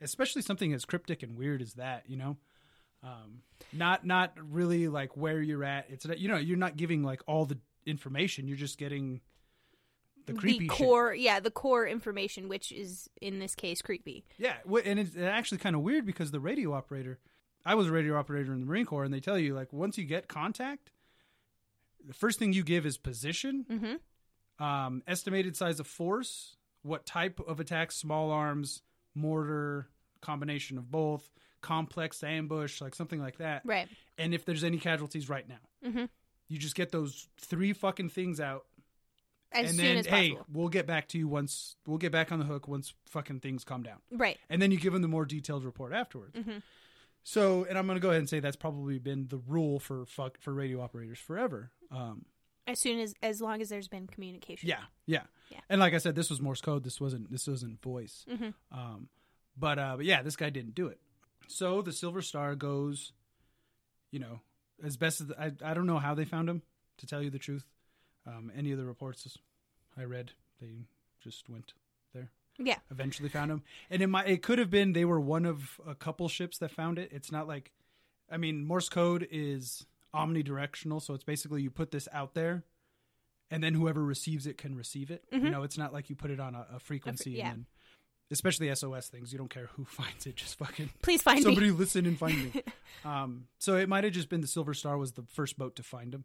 [0.00, 2.36] especially something as cryptic and weird as that, you know.
[3.02, 5.86] Um, not not really like where you're at.
[5.88, 8.48] It's you know you're not giving like all the information.
[8.48, 9.20] You're just getting
[10.26, 10.76] the creepy shit.
[10.76, 14.24] core, yeah, the core information, which is in this case creepy.
[14.36, 17.18] Yeah, and it's actually kind of weird because the radio operator,
[17.64, 19.96] I was a radio operator in the Marine Corps, and they tell you like once
[19.96, 20.90] you get contact,
[22.04, 23.94] the first thing you give is position, Mm-hmm.
[24.58, 28.82] Um, estimated size of force, what type of attack, small arms,
[29.14, 29.88] mortar,
[30.20, 31.28] combination of both,
[31.60, 33.88] complex ambush, like something like that, Right.
[34.16, 35.60] and if there's any casualties right now.
[35.88, 36.04] Mm-hmm.
[36.48, 38.64] You just get those three fucking things out,
[39.52, 42.44] As and then hey, we'll get back to you once we'll get back on the
[42.44, 44.38] hook once fucking things calm down Right.
[44.48, 46.34] and then you give them the more detailed report afterwards.
[46.36, 46.62] Mhm.
[47.24, 50.06] So, and I'm going to go ahead and say that's probably been the rule for
[50.06, 51.70] fuck for radio operators forever.
[51.90, 52.24] Um,
[52.68, 54.68] As soon as as long as there's been communication.
[54.68, 55.60] yeah, yeah, Yeah.
[55.68, 56.84] And like I said, this was Morse code.
[56.84, 58.24] This wasn't this wasn't voice.
[58.30, 58.54] Mhm.
[58.70, 59.08] Um,
[59.56, 61.00] but uh, but yeah, this guy didn't do it.
[61.48, 63.12] So the Silver Star goes,
[64.10, 64.40] you know,
[64.84, 66.62] as best as I I don't know how they found him.
[66.98, 67.64] To tell you the truth,
[68.26, 69.38] um, any of the reports
[69.96, 70.86] I read, they
[71.20, 71.72] just went
[72.12, 72.30] there.
[72.58, 72.78] Yeah.
[72.90, 73.62] eventually found him.
[73.88, 76.70] And it might it could have been they were one of a couple ships that
[76.72, 77.10] found it.
[77.12, 77.70] It's not like
[78.30, 82.64] I mean Morse code is omnidirectional, so it's basically you put this out there
[83.50, 85.24] and then whoever receives it can receive it.
[85.32, 85.50] You Mhm.
[85.50, 87.48] know, it's not like you put it on a, a frequency yeah.
[87.50, 87.66] and then
[88.30, 89.32] especially SOS things.
[89.32, 91.72] You don't care who finds it, just fucking Please find somebody me.
[91.72, 92.62] listen and find me.
[93.04, 95.82] um, so it might have just been the Silver Star was the first boat to
[95.82, 96.24] find him.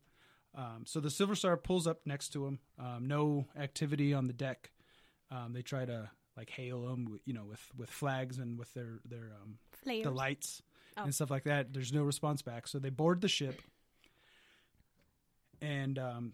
[0.55, 2.59] Um, so the Silver Star pulls up next to him.
[2.77, 4.71] Um, no activity on the deck.
[5.31, 8.99] Um, they try to like hail him, you know, with with flags and with their
[9.05, 10.61] their um, the lights
[10.95, 11.03] Oh.
[11.03, 11.73] and stuff like that.
[11.73, 13.61] There's no response back, so they board the ship.
[15.61, 16.33] And um,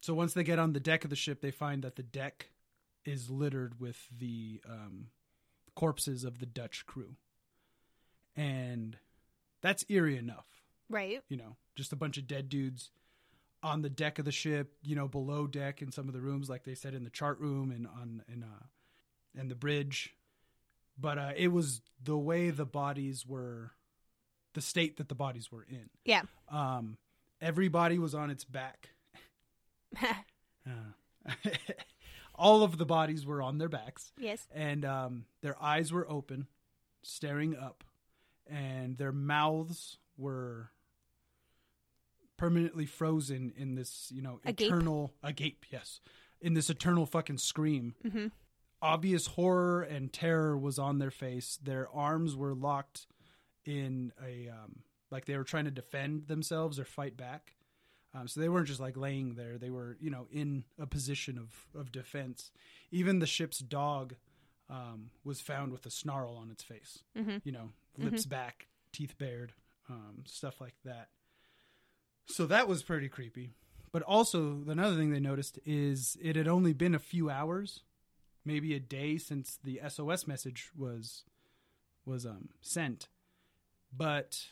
[0.00, 2.50] so once they get on the deck of the ship, they find that the deck
[3.04, 5.06] is littered with the um,
[5.74, 7.16] corpses of the Dutch crew,
[8.36, 8.96] and
[9.62, 10.46] that's eerie enough.
[10.90, 11.22] Right.
[11.28, 12.90] You know, just a bunch of dead dudes
[13.62, 14.74] on the deck of the ship.
[14.82, 17.38] You know, below deck in some of the rooms, like they said in the chart
[17.40, 18.64] room and on in uh,
[19.38, 20.14] and the bridge
[20.98, 23.72] but uh, it was the way the bodies were
[24.54, 26.22] the state that the bodies were in Yeah.
[26.48, 26.96] um
[27.40, 28.90] everybody was on its back
[30.66, 31.30] Uh,
[32.34, 34.46] all of the bodies were on their backs yes.
[34.54, 36.46] and um their eyes were open
[37.02, 37.84] staring up
[38.46, 40.70] and their mouths were
[42.36, 44.66] permanently frozen in this you know Agape?
[44.68, 46.00] eternal agape yes
[46.40, 48.26] in this eternal fucking scream hmm
[48.84, 51.58] obvious horror and terror was on their face.
[51.62, 53.06] Their arms were locked
[53.64, 57.54] in a um, like they were trying to defend themselves or fight back.
[58.14, 61.38] Um, so they weren't just like laying there; they were, you know, in a position
[61.38, 62.52] of of defense.
[62.92, 64.14] Even the ship's dog
[64.68, 67.02] um, was found with a snarl on its face.
[67.16, 69.54] hmm You know, lips back, teeth bared,
[69.88, 71.08] um, stuff like that.
[72.26, 73.50] So that was pretty creepy.
[73.92, 77.82] But also, another thing they noticed is it had only been a few hours
[78.44, 81.24] maybe a day since the SOS message was
[82.06, 83.08] was um, sent,
[83.96, 84.46] but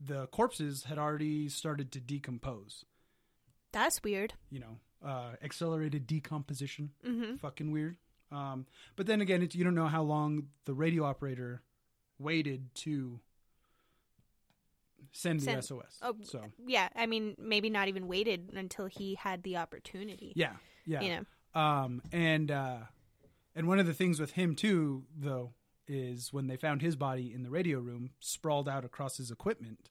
[0.00, 2.84] the corpses had already started to decompose.
[3.72, 4.34] That's weird.
[4.50, 6.90] You know, uh, accelerated decomposition.
[7.04, 7.96] hmm Fucking weird.
[8.30, 11.62] Um, but then again, it, you don't know how long the radio operator
[12.18, 13.20] waited to
[15.12, 15.98] send the Send- SOS.
[16.02, 16.88] Oh, so yeah.
[16.96, 20.32] I mean, maybe not even waited until he had the opportunity.
[20.36, 20.52] yeah,
[20.86, 21.00] yeah.
[21.02, 21.24] You know.
[21.54, 22.78] Um, and uh,
[23.54, 25.52] and one of the things with him too, though,
[25.86, 29.90] is when they found his body in the radio room, sprawled out across his equipment,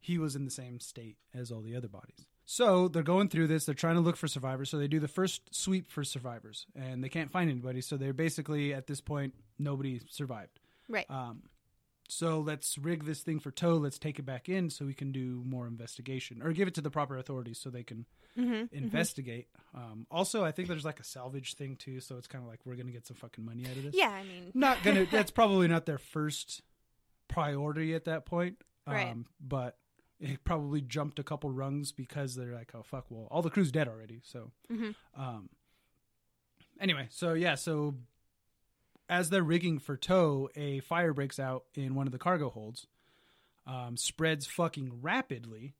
[0.00, 2.26] he was in the same state as all the other bodies.
[2.44, 3.64] So they're going through this.
[3.64, 4.70] They're trying to look for survivors.
[4.70, 7.80] So they do the first sweep for survivors, and they can't find anybody.
[7.80, 10.60] So they're basically at this point nobody survived.
[10.88, 11.08] Right.
[11.08, 11.42] Um,
[12.12, 13.74] so let's rig this thing for tow.
[13.76, 16.80] Let's take it back in so we can do more investigation, or give it to
[16.80, 19.48] the proper authorities so they can hmm investigate.
[19.74, 22.60] Um, also, I think there's like a salvage thing too, so it's kind of like
[22.64, 23.94] we're gonna get some fucking money out of this.
[23.96, 24.10] Yeah.
[24.10, 25.06] I mean, not gonna.
[25.10, 26.62] that's probably not their first
[27.28, 28.56] priority at that point.
[28.86, 29.16] Um, Right.
[29.40, 29.78] But
[30.20, 33.72] it probably jumped a couple rungs because they're like, oh fuck, well, all the crew's
[33.72, 34.20] dead already.
[34.24, 34.94] So, Mhm.
[35.16, 35.48] um,
[36.80, 37.94] anyway, so yeah, so
[39.08, 42.86] as they're rigging for tow, a fire breaks out in one of the cargo holds,
[43.66, 45.74] um, spreads fucking rapidly.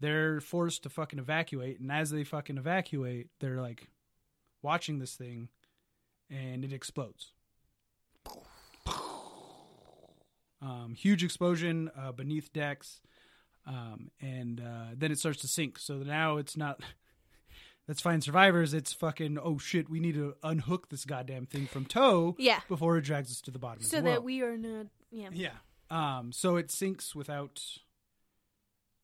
[0.00, 3.88] They're forced to fucking evacuate, and as they fucking evacuate, they're like
[4.62, 5.48] watching this thing,
[6.30, 7.32] and it explodes.
[10.62, 13.00] Um, huge explosion uh, beneath decks,
[13.66, 15.78] um, and uh, then it starts to sink.
[15.78, 16.80] So now it's not.
[17.90, 18.72] Let's find survivors.
[18.72, 19.90] It's fucking oh shit.
[19.90, 22.60] We need to unhook this goddamn thing from tow yeah.
[22.68, 23.82] before it drags us to the bottom.
[23.82, 24.12] So well.
[24.12, 24.86] that we are not.
[25.10, 25.30] Yeah.
[25.32, 25.54] Yeah.
[25.90, 27.60] Um, so it sinks without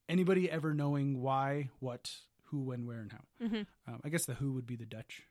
[0.09, 2.13] anybody ever knowing why, what,
[2.45, 3.49] who, when, where, and how.
[3.49, 5.25] hmm Um, I guess the who would be the Dutch,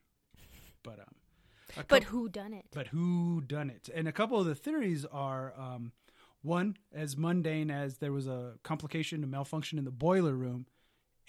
[0.83, 2.65] but um, But who done it?
[2.73, 3.87] but who done it?
[3.95, 5.93] And a couple of the theories are um,
[6.41, 10.65] one as mundane as there was a complication, a malfunction in the boiler room,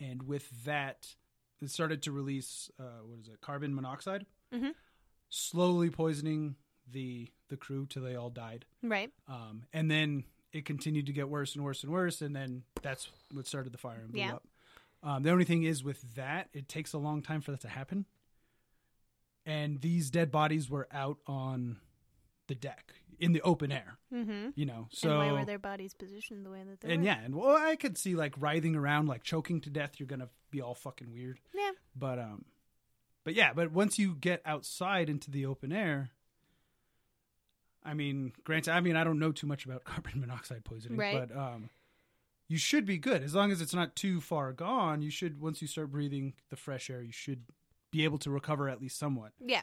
[0.00, 1.14] and with that,
[1.62, 4.74] it started to release uh, what is it, carbon monoxide, Mhm.
[5.28, 6.56] slowly poisoning
[6.90, 8.64] the the crew till they all died.
[8.82, 9.12] Right.
[9.28, 13.08] Um, and then it continued to get worse and worse and worse, and then that's
[13.32, 14.34] what started the fire and blew Yeah.
[14.34, 14.48] up.
[15.02, 17.68] Um, the only thing is with that, it takes a long time for that to
[17.68, 18.06] happen.
[19.44, 21.78] And these dead bodies were out on
[22.48, 24.50] the deck in the open air, Mm-hmm.
[24.54, 24.88] you know.
[24.90, 27.06] So and why were their bodies positioned the way that they and were?
[27.06, 29.92] yeah, and well, I could see like writhing around, like choking to death.
[29.98, 31.38] You're gonna be all fucking weird.
[31.54, 31.70] Yeah.
[31.94, 32.44] But um,
[33.24, 36.10] but yeah, but once you get outside into the open air,
[37.84, 41.28] I mean, granted, I mean, I don't know too much about carbon monoxide poisoning, Right.
[41.28, 41.70] but um,
[42.48, 45.02] you should be good as long as it's not too far gone.
[45.02, 47.44] You should once you start breathing the fresh air, you should
[47.90, 49.32] be able to recover at least somewhat.
[49.40, 49.62] Yeah.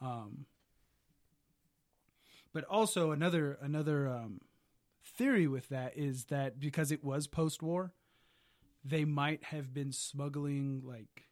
[0.00, 0.46] Um,
[2.56, 4.40] but also another another um,
[5.18, 7.92] theory with that is that because it was post war,
[8.82, 11.24] they might have been smuggling like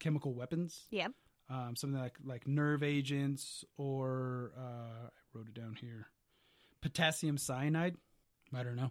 [0.00, 0.82] chemical weapons.
[0.90, 1.06] Yeah.
[1.48, 6.08] um, something like like nerve agents, or uh, I wrote it down here,
[6.80, 7.94] potassium cyanide.
[8.52, 8.90] I don't know.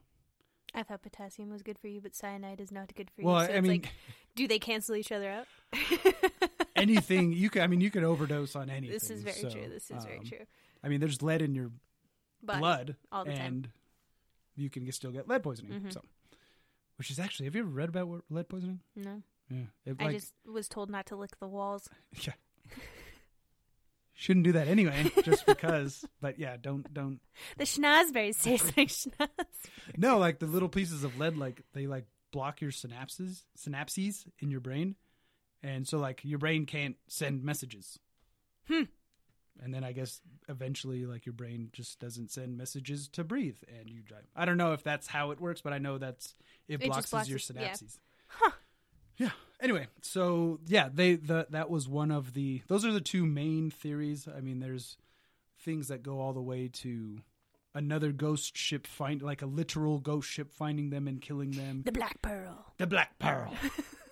[0.74, 3.48] I thought potassium was good for you, but cyanide is not good for Well, you.
[3.48, 3.92] So I it's mean, like,
[4.36, 5.48] do they cancel each other out?
[6.76, 7.62] anything you can.
[7.62, 8.92] I mean, you can overdose on anything.
[8.92, 9.70] This is very so, true.
[9.70, 10.46] This is very um, true.
[10.84, 11.72] I mean, there's lead in your
[12.42, 13.42] blood, all the time.
[13.42, 13.70] and
[14.56, 15.80] you can still get lead poisoning.
[15.80, 15.94] Mhm.
[15.94, 16.02] So,
[16.98, 18.82] which is actually, have you ever read about lead poisoning?
[18.96, 21.88] no, Yeah, it, I just was told not to lick the walls.
[22.22, 22.34] yeah.
[24.16, 26.06] Shouldn't do that anyway, just because.
[26.22, 27.20] But yeah, don't don't.
[27.58, 29.28] The schnozberries taste like schnoz.
[29.98, 34.52] No, like the little pieces of lead, like they like block your synapses, synapses in
[34.52, 34.96] your brain,
[35.62, 38.00] and so like your brain can't send messages.
[38.68, 38.84] Hmm.
[39.62, 43.90] And then I guess eventually, like your brain just doesn't send messages to breathe, and
[43.90, 44.24] you drive.
[44.36, 46.36] I don't know if that's how it works, but I know that's
[46.68, 47.70] it blocks, blocks your it, yeah.
[47.70, 47.98] synapses.
[48.28, 48.52] Huh.
[49.18, 49.32] Yeah.
[49.62, 53.70] Anyway, so yeah, they the that was one of the those are the two main
[53.72, 54.28] theories.
[54.28, 54.98] I mean, there's
[55.60, 57.20] things that go all the way to
[57.74, 61.84] another ghost ship find like a literal ghost ship finding them and killing them.
[61.86, 62.74] The Black Pearl.
[62.78, 63.54] The Black Pearl.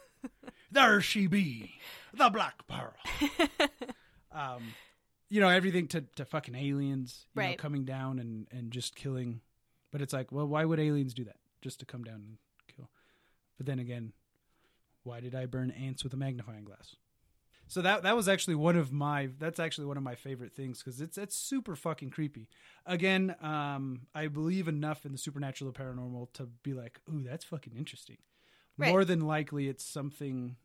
[0.71, 1.73] there she be.
[2.13, 2.93] The Black Pearl.
[4.31, 4.63] um
[5.29, 7.57] you know, everything to, to fucking aliens, you know, Right.
[7.57, 9.39] coming down and, and just killing.
[9.89, 11.37] But it's like, well, why would aliens do that?
[11.61, 12.37] Just to come down and
[12.75, 12.89] kill.
[13.57, 14.11] But then again,
[15.03, 16.95] why did I burn ants with a magnifying glass?
[17.67, 20.79] So that that was actually one of my that's actually one of my favorite things
[20.79, 22.49] because it's it's super fucking creepy.
[22.85, 27.45] Again, um, I believe enough in the supernatural or paranormal to be like, ooh, that's
[27.45, 28.17] fucking interesting.
[28.77, 28.89] Right.
[28.89, 30.57] More than likely, it's something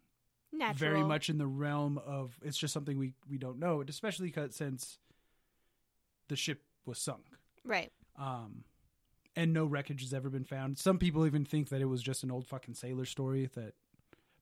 [0.53, 0.91] Natural.
[0.91, 4.99] very much in the realm of it's just something we we don't know, especially since
[6.29, 7.25] the ship was sunk.
[7.65, 7.93] Right.
[8.19, 8.65] Um,
[9.37, 10.79] and no wreckage has ever been found.
[10.79, 13.75] Some people even think that it was just an old fucking sailor story that,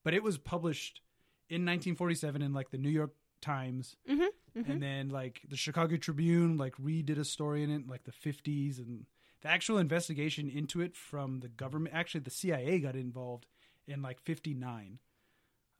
[0.04, 1.00] but it was published
[1.48, 3.12] in 1947 in like the New York
[3.42, 4.22] Times, Mm-hmm.
[4.58, 4.70] mm-hmm.
[4.70, 8.12] and then like the Chicago Tribune like redid a story in it in like the
[8.12, 9.06] 50s, and
[9.42, 11.94] the actual investigation into it from the government.
[11.94, 13.46] Actually, the CIA got involved
[13.86, 14.98] in like 59.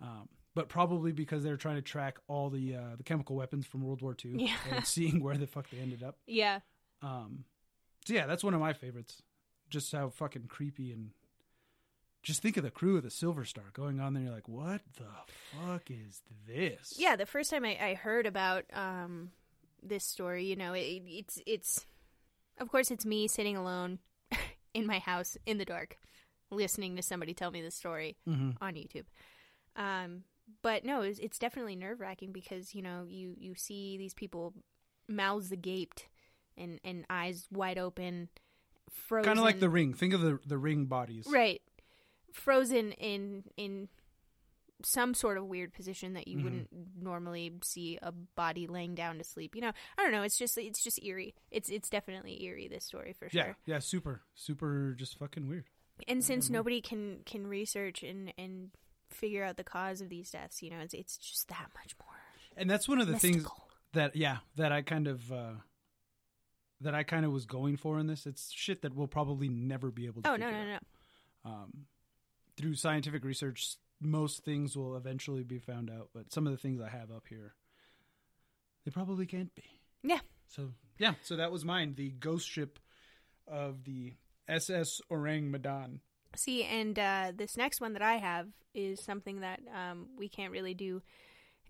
[0.00, 3.64] Um, but probably because they were trying to track all the uh, the chemical weapons
[3.66, 4.56] from World War II Yeah.
[4.70, 6.18] and seeing where the fuck they ended up.
[6.26, 6.60] yeah.
[7.02, 7.44] Um,
[8.06, 9.22] so yeah, that's one of my favorites.
[9.70, 11.10] Just how fucking creepy and
[12.24, 14.24] just think of the crew of the Silver Star going on there.
[14.24, 15.04] You're like, what the
[15.52, 16.94] fuck is this?
[16.96, 19.30] Yeah, the first time I, I heard about um,
[19.82, 21.86] this story, you know, it, it's it's
[22.58, 23.98] of course it's me sitting alone
[24.74, 25.98] in my house in the dark,
[26.50, 29.04] listening to somebody tell me the story hmm on YouTube.
[29.76, 30.24] Um,
[30.62, 34.54] but no, it's, it's definitely nerve wracking because you know you you see these people
[35.08, 36.08] mouths agaped
[36.56, 38.28] and and eyes wide open,
[38.90, 39.92] frozen, Kind of like the ring.
[39.92, 41.26] Think of the the ring bodies.
[41.30, 41.60] right,
[42.34, 43.88] frozen in in
[44.82, 46.42] some sort of weird position that you Mhm.
[46.44, 46.68] wouldn't
[47.00, 49.54] normally see a body laying down to sleep.
[49.54, 50.22] You know, I don't know.
[50.22, 51.34] It's just it's just eerie.
[51.50, 52.68] It's it's definitely eerie.
[52.68, 53.40] This story for sure.
[53.46, 55.64] Yeah, yeah, super, super, just fucking weird.
[56.08, 58.72] And since nobody can can research and and
[59.10, 62.12] figure out the cause of these deaths, you know, it's it's just that much more
[62.56, 63.46] And that's one of the things
[63.92, 65.54] that yeah that I kind of uh
[66.80, 68.26] that I kind of was going for in this.
[68.26, 70.30] It's shit that we'll probably never be able to.
[70.32, 70.82] Oh no no out.
[71.44, 71.50] no!
[71.50, 71.86] um,
[72.56, 76.10] through scientific research, most things will eventually be found out.
[76.14, 77.54] But some of the things I have up here,
[78.84, 79.64] they probably can't be.
[80.02, 80.20] Yeah.
[80.48, 81.94] So yeah, so that was mine.
[81.96, 82.78] The ghost ship
[83.48, 84.14] of the
[84.48, 86.00] SS Ourang Medan.
[86.36, 90.52] See, and uh, this next one that I have is something that um, we can't
[90.52, 91.02] really do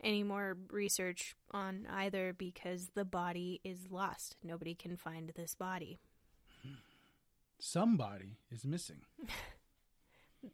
[0.02, 4.36] any more research on either because the body is lost.
[4.42, 5.98] Nobody can find this body.
[7.58, 9.02] Somebody is missing.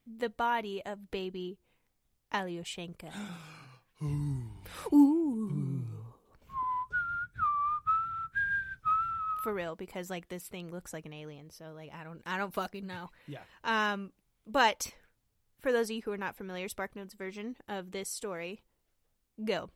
[0.07, 1.59] The body of baby
[2.33, 3.13] Alyoshenka.
[4.03, 4.43] Ooh.
[4.93, 5.83] Ooh.
[9.43, 12.37] For real, because like this thing looks like an alien, so like I don't I
[12.37, 13.11] don't fucking know.
[13.27, 13.39] Yeah.
[13.65, 14.13] Um
[14.47, 14.93] but
[15.61, 18.63] for those of you who are not familiar, SparkNote's version of this story,
[19.43, 19.71] go.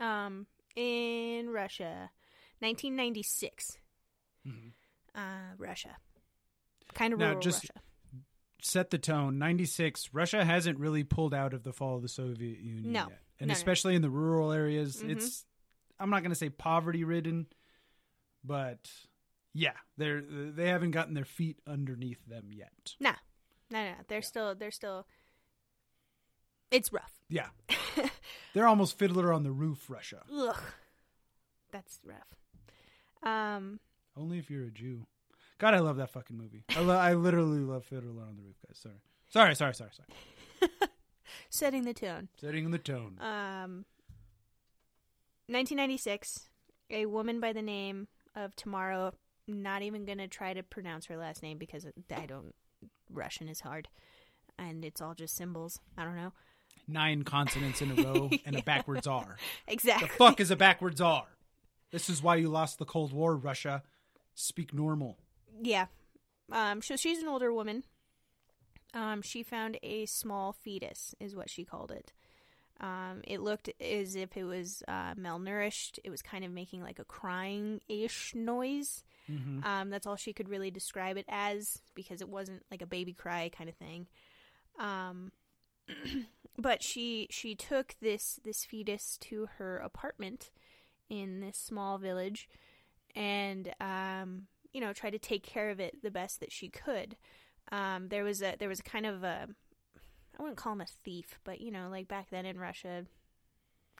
[0.00, 2.10] Um in Russia,
[2.60, 3.78] 1996.
[4.46, 4.72] Mhm.
[5.14, 5.96] Uh Russia.
[6.94, 7.82] Kind of rural just- Russia.
[8.60, 9.38] Set the tone.
[9.38, 10.10] Ninety six.
[10.12, 13.08] Russia hasn't really pulled out of the fall of the Soviet Union No.
[13.08, 13.56] yet, and No, no.
[13.56, 15.10] especially in the rural areas, Mhm.
[15.10, 15.46] it's.
[16.00, 17.46] I'm not going to say poverty ridden,
[18.44, 18.90] but
[19.52, 22.94] yeah, they're they haven't gotten their feet underneath them yet.
[23.00, 23.12] No,
[23.70, 23.94] no, no.
[24.08, 24.22] They're Yeah.
[24.22, 25.06] still they're still
[26.70, 27.12] It's rough.
[27.28, 27.48] Yeah,
[28.54, 30.22] they're almost Fiddler on the Roof, Russia.
[30.32, 30.60] Ugh.
[31.70, 32.34] That's rough.
[33.22, 33.80] Um
[34.16, 35.06] Only if you're a Jew.
[35.58, 36.64] God, I love that fucking movie.
[36.76, 38.78] I, lo- I literally love Fiddler on the Roof, guys.
[38.80, 38.94] Sorry,
[39.28, 40.70] sorry, sorry, sorry, sorry.
[41.50, 42.28] setting the tone.
[42.40, 43.18] Setting the tone.
[43.20, 43.84] Um
[45.46, 46.48] 1996,
[46.90, 48.06] a woman by the name
[48.36, 49.12] of Tamara.
[49.46, 52.54] Not even gonna try to pronounce her last name because I don't.
[53.10, 53.88] Russian is hard,
[54.58, 55.80] and it's all just symbols.
[55.96, 56.32] I don't know
[56.86, 59.36] Nine consonants in a row and a backwards R.
[59.66, 60.08] exactly.
[60.08, 61.24] The fuck is a backwards R?
[61.90, 63.82] This is why you lost the Cold War, Russia.
[64.34, 65.18] Speak normal.
[65.60, 65.86] Yeah.
[66.50, 67.84] Um, so she's an older woman.
[68.94, 72.12] Um, she found a small fetus, is what she called it.
[72.80, 75.98] Um, it looked as if it was uh, malnourished.
[76.04, 79.02] It was kind of making like a crying ish noise.
[79.30, 79.64] Mm-hmm.
[79.64, 83.12] Um, that's all she could really describe it as because it wasn't like a baby
[83.12, 84.06] cry kind of thing.
[84.78, 85.32] Um,
[86.58, 90.50] but she she took this this fetus to her apartment
[91.10, 92.48] in this small village
[93.14, 97.16] and um, you know try to take care of it the best that she could.
[97.70, 99.48] Um, there was a there was a kind of a
[100.38, 103.06] I wouldn't call him a thief, but you know like back then in Russia,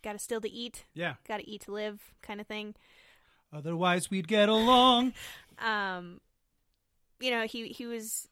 [0.03, 1.15] got to steal to eat, Yeah.
[1.27, 2.75] got to eat to live, kind of thing.
[3.53, 5.15] Otherwise, we'd get along.
[5.59, 6.21] um,
[7.21, 8.29] you know, he he was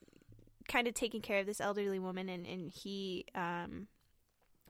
[0.69, 3.89] kind of taking care of this elderly woman, and and he um,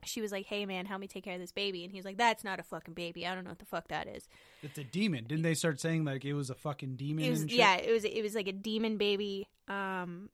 [0.03, 2.17] she was like, "Hey man, help me take care of this baby," and he's like,
[2.17, 3.25] "That's not a fucking baby.
[3.25, 4.27] I don't know what the fuck that is."
[4.61, 5.25] It's a demon.
[5.25, 7.25] Didn't they start saying like it was a fucking demon?
[7.25, 7.59] It was and shit?
[7.59, 9.47] yeah, it was it was like a demon baby.
[9.67, 10.29] Um,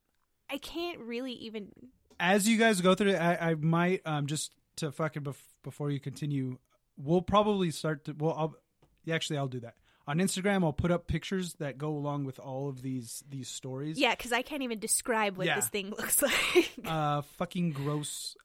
[0.49, 1.69] I can't really even
[2.19, 5.89] As you guys go through it, I, I might um just to fucking bef- before
[5.91, 6.57] you continue,
[6.97, 8.13] we'll probably start to.
[8.17, 8.55] Well, I'll
[9.13, 9.75] actually I'll do that
[10.07, 10.63] on Instagram.
[10.63, 13.97] I'll put up pictures that go along with all of these these stories.
[13.99, 15.55] yeah, because I can't even describe what Yeah.
[15.55, 16.71] this thing looks like.
[16.85, 18.35] uh fucking gross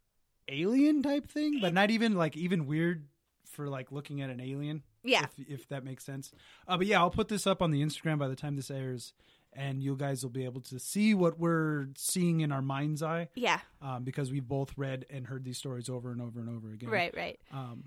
[0.49, 3.07] alien type thing, but not even like even weird
[3.45, 4.83] for like looking at an alien.
[5.03, 6.31] yeah, if, if that makes sense.
[6.67, 9.13] Uh, but yeah, I'll put this up on the Instagram by the time this airs,
[9.53, 13.29] and you guys will be able to see what we're seeing in our mind's eye
[13.35, 16.73] yeah, um, because we've both read and heard these stories over and over and over
[16.73, 16.91] again.
[16.91, 17.39] right, right.
[17.53, 17.85] Um,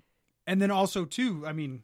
[0.47, 1.83] and then also too, I mean,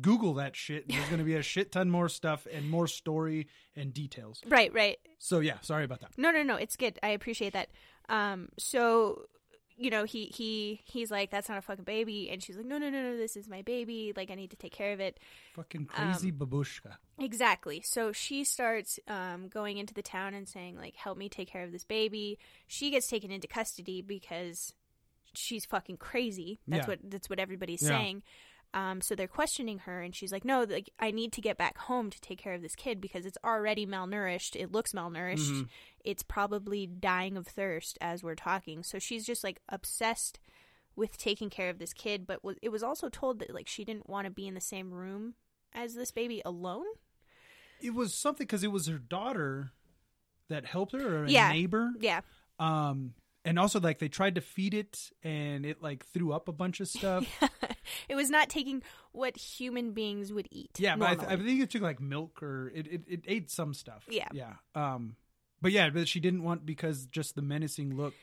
[0.00, 0.88] Google that shit.
[0.88, 4.42] There's going to be a shit ton more stuff and more story and details.
[4.46, 4.98] Right, right.
[5.18, 6.10] So yeah, sorry about that.
[6.16, 6.56] No, no, no.
[6.56, 6.98] It's good.
[7.02, 7.70] I appreciate that.
[8.08, 9.22] Um, so
[9.76, 12.78] you know, he he he's like, "That's not a fucking baby," and she's like, "No,
[12.78, 13.16] no, no, no.
[13.16, 14.12] This is my baby.
[14.16, 15.18] Like, I need to take care of it."
[15.54, 16.96] Fucking crazy Um, babushka.
[17.18, 17.80] Exactly.
[17.82, 21.62] So she starts um, going into the town and saying, like, help me take care
[21.64, 22.38] of this baby.
[22.66, 24.72] She gets taken into custody because
[25.34, 26.60] she's fucking crazy.
[26.66, 26.88] That's Yeah.
[26.92, 27.88] what that's what everybody's Yeah.
[27.88, 28.22] saying.
[28.76, 31.78] Um, so they're questioning her, and she's like, "No, like I need to get back
[31.78, 34.54] home to take care of this kid because it's already malnourished.
[34.54, 35.50] It looks malnourished.
[35.50, 35.68] Mhm.
[36.04, 40.38] It's probably dying of thirst as we're talking." So she's just like obsessed
[40.94, 42.26] with taking care of this kid.
[42.26, 44.92] But it was also told that like she didn't want to be in the same
[44.92, 45.36] room
[45.72, 46.86] as this baby alone.
[47.80, 49.70] It was something because it was her daughter
[50.48, 51.50] that helped her or a Yeah.
[51.50, 51.92] neighbor.
[51.98, 52.20] Yeah.
[52.58, 53.14] Um,
[53.46, 56.80] and also like they tried to feed it and it like threw up a bunch
[56.80, 57.24] of stuff.
[58.08, 58.82] it was not taking
[59.12, 60.72] what human beings would eat.
[60.78, 63.50] yeah, but I, th- I think it took like milk or it, it, it ate
[63.50, 64.04] some stuff.
[64.10, 64.28] Yeah.
[64.32, 64.54] yeah.
[64.74, 65.16] Um,
[65.62, 68.14] but yeah, but she didn't want because just the menacing look.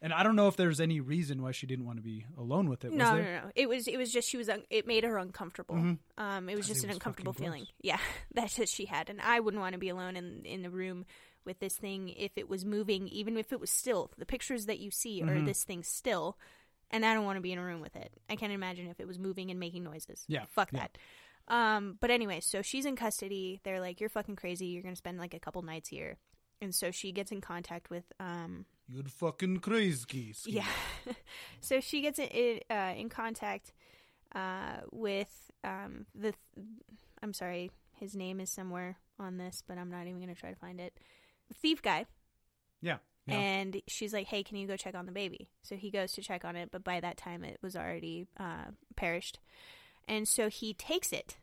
[0.00, 2.68] And I don't know if there's any reason why she didn't want to be alone
[2.68, 2.92] with it.
[2.92, 3.40] No, no, there?
[3.44, 3.50] no.
[3.54, 5.76] It was it was just she was un- it made her uncomfortable.
[5.76, 5.98] Mhm.
[6.18, 7.62] Um, it was 'Cause just it an was uncomfortable feeling.
[7.62, 7.72] gross.
[7.82, 7.98] Yeah,
[8.34, 11.06] that's what she had, and I wouldn't want to be alone in in the room
[11.44, 14.10] with this thing if it was moving, even if it was still.
[14.18, 15.46] The pictures that you see are Mhm.
[15.46, 16.38] this thing still,
[16.90, 18.12] and I don't want to be in a room with it.
[18.28, 20.24] I can't imagine if it was moving and making noises.
[20.28, 20.80] Yeah, fuck yeah.
[20.86, 20.98] that.
[21.48, 23.60] Um, but anyway, so she's in custody.
[23.64, 24.66] They're like, "You're fucking crazy.
[24.66, 26.16] You're gonna spend like a couple nights here."
[26.60, 30.32] And so she gets in contact with um You're fucking crazy.
[30.32, 30.52] ski.
[30.52, 30.66] yeah.
[31.60, 33.72] so she gets in, uh, in contact
[34.34, 36.32] uh, with um, the.
[37.22, 40.50] I'm sorry, his name is somewhere on this, but I'm not even going to try
[40.50, 40.98] to find it.
[41.60, 42.06] Thief guy.
[42.80, 42.98] Yeah.
[43.26, 43.34] yeah.
[43.34, 45.48] And she's like, hey, can you go check on the baby?
[45.62, 48.72] So he goes to check on it, but by that time it was already uh,
[48.96, 49.40] perished.
[50.06, 51.36] And so he takes it.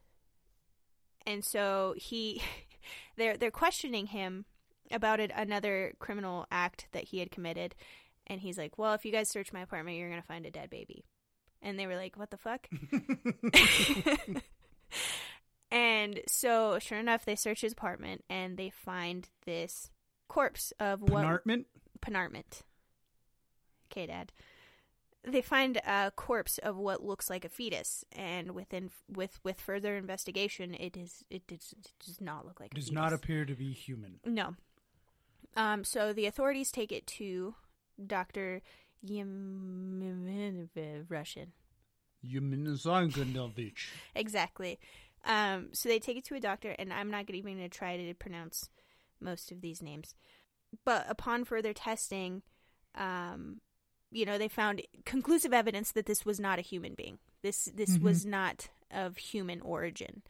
[1.26, 2.41] And so he.
[3.18, 4.45] they're, they're questioning him
[4.91, 7.76] about it, another criminal act that he had committed.
[8.28, 10.51] And he's like, well, if you guys search my apartment, you're going to find a
[10.51, 11.05] dead baby.
[11.62, 12.68] And they were like, what the fuck?
[15.72, 19.89] and so, sure enough, they search his apartment and they find this
[20.32, 21.66] corpse of what Penartment?
[22.02, 22.62] penartment.
[23.92, 24.32] Okay, Dad.
[25.24, 29.98] They find a corpse of what looks like a fetus, and within with with further
[29.98, 32.72] investigation, it is it does, it does not look like.
[32.72, 34.20] a Does not appear to be human.
[34.26, 34.56] No.
[35.56, 35.84] Um.
[35.84, 37.54] So the authorities take it to
[38.08, 38.62] Doctor
[41.10, 41.52] Russian.
[42.26, 43.90] Yeminisanganovich.
[44.16, 44.80] Exactly.
[45.26, 47.78] Um, so they take it to a doctor, and I'm not gonna- even going to
[47.78, 48.70] try to pronounce
[49.22, 50.15] most of these names.
[50.86, 52.43] But upon further testing,
[52.95, 53.61] um,
[54.11, 57.19] you know, they found conclusive evidence that this was not a human being.
[57.41, 58.01] This this Mhm.
[58.01, 60.22] was not of human origin.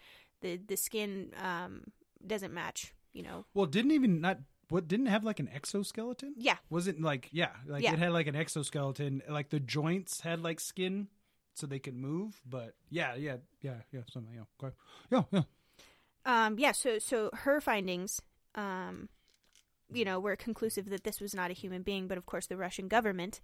[0.42, 1.86] The the skin um,
[2.26, 2.94] doesn't match.
[3.14, 3.46] You know.
[3.54, 4.40] Well, didn't even not
[4.70, 6.34] what didn't have like an exoskeleton?
[6.38, 6.58] Yeah.
[6.70, 7.94] Was it like yeah, like Yeah.
[7.94, 11.10] it had like an exoskeleton, like the joints had like skin
[11.54, 14.46] so they could move, but yeah, yeah, yeah, yeah, something, yeah.
[14.64, 14.76] Okay.
[15.12, 15.44] Yeah, yeah.
[16.24, 18.22] Um, yeah, so so her findings,
[18.56, 19.10] um,
[19.94, 22.58] you know, were conclusive that this was not a human being, but of course the
[22.58, 23.42] Russian government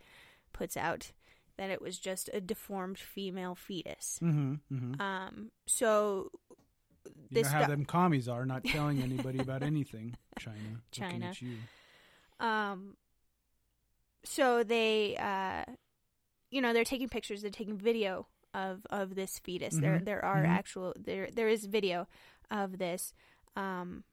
[0.54, 1.12] puts out
[1.58, 4.20] that it was just a deformed female fetus.
[4.22, 4.60] Mhm.
[4.72, 5.02] Mhm.
[5.02, 6.32] Um, so
[7.06, 10.16] You this know how doc- them commies are not telling anybody about anything.
[10.40, 10.82] China.
[10.92, 11.34] China.
[12.40, 12.96] um,
[14.24, 15.66] so they, uh,
[16.52, 19.76] you know, they're taking pictures, they're taking video of of this fetus.
[19.76, 20.06] There Mhm.
[20.06, 20.48] there are Mhm.
[20.48, 22.08] actual there there is video
[22.50, 23.14] of this.
[23.56, 24.04] Um,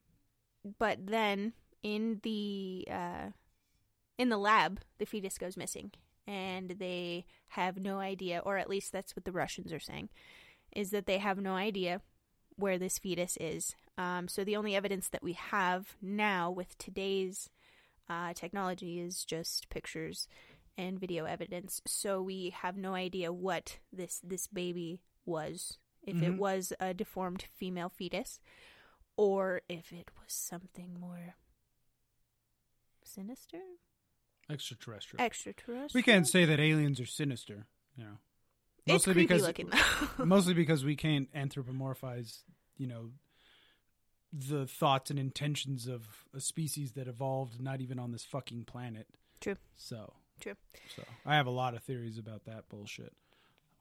[0.78, 1.52] but then
[1.82, 3.30] in the uh,
[4.18, 5.92] in the lab, the fetus goes missing,
[6.26, 10.08] and they have no idea, or at least that's what the Russians are saying,
[10.74, 12.00] is that they have no idea
[12.56, 13.74] where this fetus is.
[13.98, 17.48] Um, so the only evidence that we have now with today's
[18.08, 20.28] uh, technology is just pictures
[20.76, 21.80] and video evidence.
[21.86, 25.78] So we have no idea what this this baby was.
[26.02, 26.36] If it Mhm.
[26.36, 28.40] was a deformed female fetus,
[29.16, 31.34] or if it was something more
[33.04, 33.58] sinister,
[34.50, 35.24] Extraterrestrial.
[35.24, 35.88] extraterrestrial.
[35.94, 38.18] we can't say that aliens are sinister, you know.
[38.86, 39.70] It's Mostly creepy because looking
[40.18, 42.42] mostly because we can't anthropomorphize,
[42.76, 43.12] you know,
[44.30, 49.06] the thoughts and intentions of a species that evolved not even on this fucking planet.
[49.40, 49.56] True.
[49.76, 50.54] So True.
[50.96, 53.12] So I have a lot of theories about that bullshit.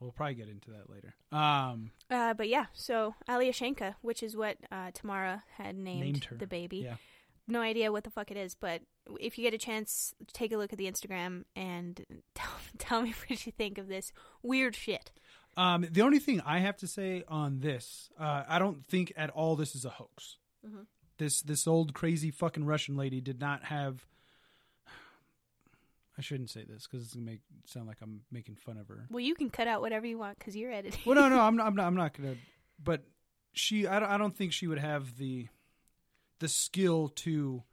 [0.03, 1.13] We'll probably get into that later.
[1.31, 6.35] Um, Uh, but yeah, so Alyoshenka, which is what uh, Tamara had named, Named her,
[6.35, 6.77] the baby.
[6.77, 6.95] yeah.
[7.47, 8.81] No idea what the fuck it is, but
[9.19, 13.13] if you get a chance, take a look at the Instagram and tell, tell me
[13.27, 15.11] what you think of this weird shit.
[15.57, 19.29] um, the only thing I have to say on this, uh, I don't think at
[19.29, 20.37] all this is a hoax.
[20.65, 20.85] Mhm.
[21.17, 24.05] This this old crazy fucking Russian lady did not have.
[26.17, 29.07] I shouldn't say this because it's gonna make sound like I'm making fun of her.
[29.09, 31.01] Well, you can cut out whatever you want because you're editing.
[31.05, 31.67] well, no, no, I'm not.
[31.67, 31.85] I'm not.
[31.87, 32.35] I'm not gonna.
[32.83, 33.03] But
[33.53, 35.47] she, I don't, I don't think she would have the
[36.39, 37.63] the skill to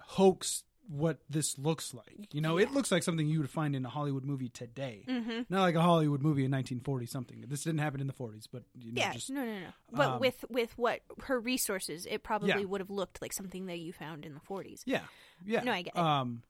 [0.00, 2.32] hoax what this looks like.
[2.32, 5.42] You know, it looks like something you would find in a Hollywood movie today, mm-hmm.
[5.50, 7.44] not like a Hollywood movie in 1940 something.
[7.46, 9.66] This didn't happen in the 40s, but you know, Yeah, just no, no, no.
[9.92, 12.64] But um, with with what her resources, it probably Yeah.
[12.64, 14.82] would have looked like something that you found in the 40s.
[14.86, 15.02] yeah,
[15.44, 15.62] yeah.
[15.62, 16.00] No, I get it.
[16.00, 16.42] Um,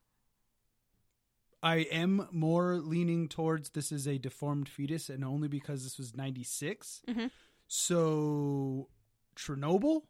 [1.63, 6.15] I am more leaning towards this is a deformed fetus, and only because this was
[6.15, 7.03] 96.
[7.09, 7.31] Mhm.
[7.67, 8.89] So
[9.37, 10.03] Chernobyl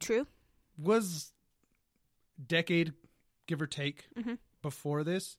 [0.00, 0.26] True.
[0.76, 1.32] was
[2.44, 2.92] decade
[3.46, 4.38] give or take Mhm.
[4.62, 5.36] before this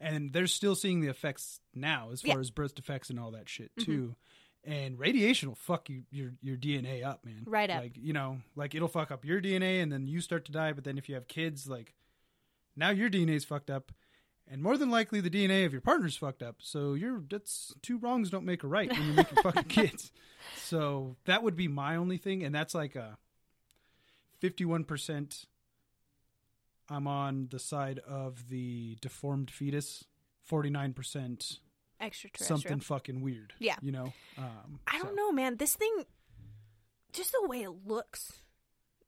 [0.00, 2.34] and they're still seeing the effects now as far Yeah.
[2.34, 2.40] Mm-hmm.
[2.40, 4.16] as birth defects and all that shit too
[4.64, 7.82] and radiation will fuck you, your your dna up man Right up.
[7.82, 10.72] like you know like it'll fuck up your dna and then you start to die
[10.72, 11.94] but then if you have kids like
[12.74, 13.92] now your dna's fucked up
[14.52, 17.98] and more than likely the dna of your partner's fucked up so you're that's two
[17.98, 20.12] wrongs don't make a right when you're making fucking kids
[20.56, 23.16] so that would be my only thing and that's like a
[24.42, 25.46] 51%
[26.88, 30.04] I'm on the side of the deformed fetus.
[30.50, 31.58] 49%
[32.00, 32.58] Extraterrestrial.
[32.60, 33.54] something fucking weird.
[33.60, 33.76] Yeah.
[33.80, 34.12] You know?
[34.36, 35.56] Um, I don't so- know, man.
[35.56, 36.04] This thing,
[37.12, 38.32] just the way it looks,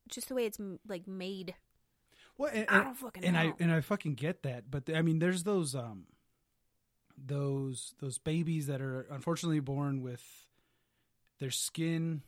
[0.09, 1.55] just the way it's like made.
[2.39, 3.41] Well, and, I and- don't fucking and know.
[3.41, 6.05] I and I fucking get that, but I mean, there's those um,
[7.17, 10.23] those those babies that are unfortunately born with
[11.41, 12.23] their skin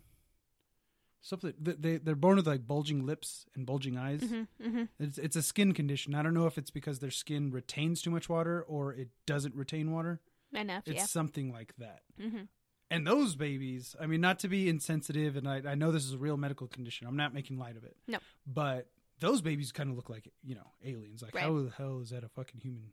[1.21, 4.23] something th- they they're born with like bulging lips and bulging eyes.
[4.23, 6.15] hmm hmm It's it's a skin condition.
[6.15, 9.55] I don't know if it's because their skin retains too much water or it doesn't
[9.55, 10.21] retain water.
[10.53, 11.07] Enough, It's yeah.
[11.07, 12.03] something like that.
[12.21, 12.43] hmm
[12.91, 16.13] And those babies, I mean, not to be insensitive, and I, I know this is
[16.15, 17.09] a real medical condition.
[17.09, 17.97] I'm not making light of it.
[18.07, 18.19] No.
[18.47, 18.87] But
[19.21, 21.23] those babies kind of look like, you know, aliens.
[21.23, 21.45] Like, Right.
[21.45, 22.93] how the hell is that a fucking human?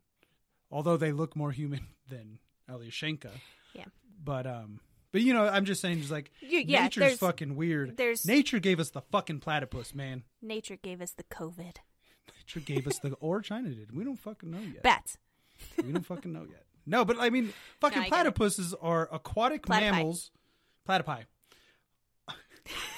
[0.70, 3.30] Although they look more human than Alyoshenka.
[3.74, 3.84] Yeah.
[4.22, 4.80] But, um,
[5.12, 7.96] but you know, I'm just saying, just like, You- yeah, nature's fucking weird.
[7.96, 10.24] There's Nature gave us the fucking platypus, man.
[10.42, 11.76] nature gave us the COVID.
[12.38, 13.94] Nature gave us the, or China did.
[13.96, 14.82] We don't fucking know yet.
[14.82, 15.18] Bats.
[15.82, 16.64] We don't fucking know yet.
[16.86, 19.80] No, but I mean, fucking No, I platypuses are aquatic Platypi.
[19.80, 20.30] mammals.
[20.88, 21.24] Platypi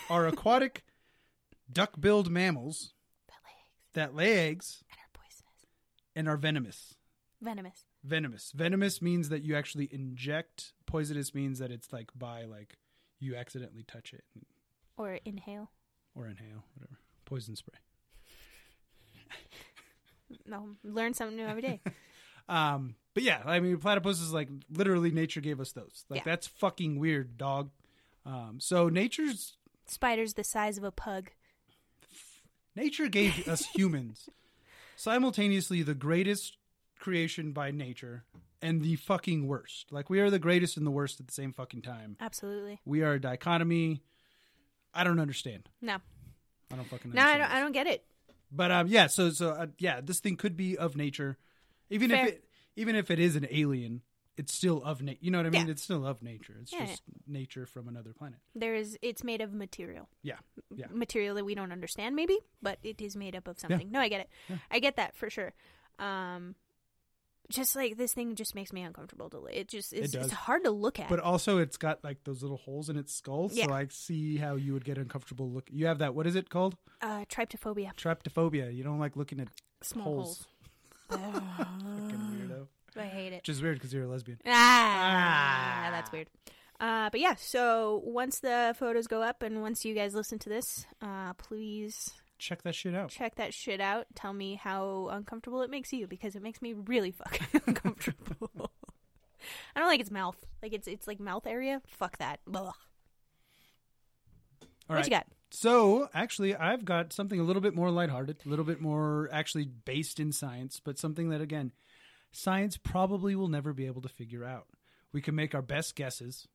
[0.09, 0.85] are aquatic
[1.73, 2.93] duck-billed mammals
[3.97, 5.67] that lay eggs and are poisonous.
[6.15, 6.95] and are venomous.
[7.43, 7.85] Venomous.
[8.05, 8.53] Venomous.
[8.55, 10.73] Venomous means that you actually inject.
[10.87, 12.79] Poisonous means that it's like by like
[13.19, 14.25] you accidentally touch it
[14.97, 15.71] Or inhale.
[16.15, 16.99] or inhale, whatever.
[17.27, 17.79] Poison spray.
[20.45, 21.81] No, learn something new every day.
[22.49, 26.05] Um, but yeah, I mean, platypus is like literally nature gave us those.
[26.09, 26.23] Like Yeah.
[26.27, 27.71] that's fucking weird, dog.
[28.25, 29.57] Um, so nature's
[29.89, 31.33] Spiders the size of a pug.
[32.77, 34.29] Nature gave us humans
[34.97, 36.57] simultaneously the greatest
[36.99, 38.25] creation by nature
[38.63, 39.87] and the fucking worst.
[39.91, 42.17] Like we are the greatest and the worst at the same fucking time.
[42.21, 42.81] Absolutely.
[42.85, 44.03] We are a dichotomy.
[44.95, 45.69] I don't understand.
[45.83, 45.97] No.
[46.73, 47.51] I don't fucking No, I don't.
[47.51, 48.05] I don't get it.
[48.51, 49.07] But um, yeah.
[49.09, 51.37] So so uh, yeah, this thing could be of nature,
[51.91, 52.27] even Fair.
[52.27, 52.45] if it
[52.77, 54.03] even if it is an alien,
[54.37, 55.19] it's still of nature.
[55.23, 55.67] You know what I mean?
[55.67, 55.73] Yeah.
[55.73, 56.55] It's still of nature.
[56.61, 58.39] It's Yeah, just nature from another planet.
[58.55, 58.99] There is.
[59.03, 60.09] It's made of material.
[60.23, 60.37] Yeah,
[60.75, 60.87] yeah.
[60.91, 63.91] Material that we don't understand, maybe, but it is made up of something.
[63.91, 64.29] No, I get it.
[64.49, 64.57] Yeah.
[64.71, 65.53] I get that for sure.
[65.99, 66.55] Um,
[67.49, 69.45] just like this thing just makes me uncomfortable to.
[69.47, 70.27] It just it's, does.
[70.27, 71.09] it's hard to look at.
[71.09, 73.67] But also, it's got like those little holes in its skull, Yeah.
[73.67, 75.49] so I see how you would get uncomfortable.
[75.49, 76.15] Look, you have that.
[76.15, 76.77] What is it called?
[77.01, 77.95] uh, tryptophobia.
[77.95, 78.75] Tryptophobia.
[78.75, 79.49] You don't like looking at
[79.83, 80.47] Small holes.
[81.09, 81.23] holes.
[81.33, 82.21] Fucking
[82.51, 82.67] weirdo.
[82.97, 83.37] I hate it.
[83.43, 84.39] Which is weird because you're a lesbian.
[84.47, 85.91] Ah, Ah.
[85.91, 86.29] that's weird.
[86.79, 90.49] Uh, but yeah, so once the photos go up and once you guys listen to
[90.49, 93.09] this, uh, please Check that shit out.
[93.09, 94.07] check that shit out.
[94.15, 98.71] Tell me how uncomfortable it makes you because it makes me really fucking uncomfortable.
[99.75, 100.37] I don't like its mouth.
[100.63, 101.81] Like it's it's like mouth area.
[101.87, 102.41] Fuck that.
[102.55, 102.57] Ugh.
[102.57, 102.73] All
[104.87, 105.05] what right.
[105.05, 105.27] you got?
[105.51, 109.65] So, actually, I've got something a little bit more lighthearted, a little bit more actually
[109.65, 111.73] based in science, but something that, again,
[112.37, 114.67] science probably will never be able to figure out.
[115.13, 116.47] We can make our best guesses,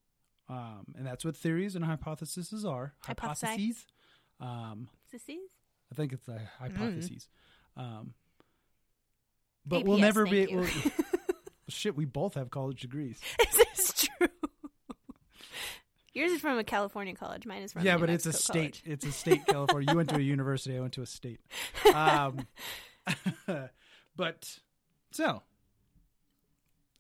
[0.47, 2.93] um, and that's what theories and hypotheses are.
[2.99, 3.85] Hypotheses.
[4.39, 4.89] Um?
[5.13, 7.27] I think it's a hypotheses.
[7.75, 8.13] Um,
[9.65, 10.45] but APS, we'll never be.
[10.55, 10.67] We'll,
[11.69, 13.19] shit, we both have college degrees.
[13.39, 14.27] this is true.
[16.13, 17.45] Yours is from a California college.
[17.45, 18.81] Mine is from yeah, New but it's a Mexico state.
[18.83, 18.83] college.
[18.85, 19.89] It's a state, California.
[19.89, 20.75] You went to a university.
[20.75, 21.39] I went to a state.
[21.93, 22.45] Um,
[24.17, 24.59] but
[25.11, 25.41] so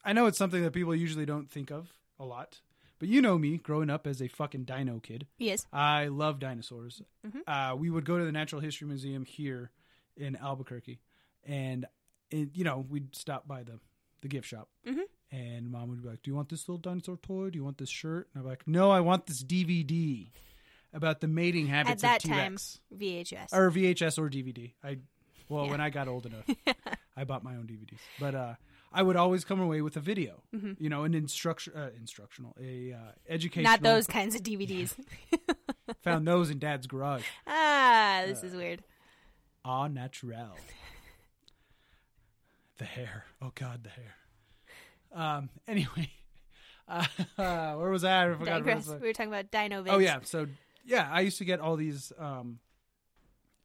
[0.03, 2.61] I know it's something that people usually don't think of a lot.
[2.99, 5.25] But you know me, growing up as a fucking dino kid.
[5.39, 5.65] Yes.
[5.73, 7.01] I love dinosaurs.
[7.25, 7.41] Mhm.
[7.47, 9.71] Uh, we would go to the Natural History Museum here
[10.15, 10.99] in Albuquerque,
[11.43, 11.85] and
[12.29, 13.79] it, you know we'd stop by the
[14.21, 15.01] the gift shop, Mhm.
[15.31, 17.49] and mom would be like, "Do you want this little dinosaur toy?
[17.49, 20.29] Do you want this shirt?" And I'm like, "No, I want this DVD
[20.93, 23.51] about the mating habits that of T-Rex VHS.
[23.51, 24.99] or VHS or DVD." I
[25.49, 25.71] well, Yeah.
[25.71, 26.45] when I got old enough,
[27.17, 28.55] I bought my own DVDs, but uh,
[28.93, 30.43] I would always come away with a video,
[30.77, 32.97] you know, an instruction uh, instructional, a uh,
[33.29, 33.73] educational.
[33.73, 33.83] Mm-hmm.
[33.83, 34.95] Not those kinds of DVDs.
[36.03, 37.23] Found those in Dad's garage.
[37.47, 38.83] ah, this is weird.
[39.63, 40.57] Ah, natural.
[42.77, 43.25] the hair.
[43.41, 44.15] Oh God, the hair.
[45.13, 45.49] Um.
[45.67, 46.11] Anyway,
[46.87, 47.05] uh,
[47.37, 48.25] where was I?
[48.25, 48.39] I forgot.
[48.39, 48.87] where Digress.
[48.87, 48.97] was I.
[48.97, 49.91] We were talking about dino vids.
[49.91, 50.19] Oh yeah.
[50.23, 50.47] So
[50.85, 52.59] yeah, I used to get all these um,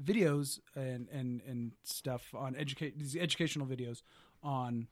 [0.03, 4.03] videos and and and stuff on educate these educational videos
[4.43, 4.87] on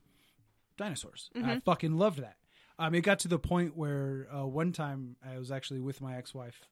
[0.77, 1.31] dinosaurs.
[1.35, 2.37] And I fucking loved that.
[2.79, 6.17] Um, it got to the point where uh, one time I was actually with my
[6.17, 6.67] ex-wife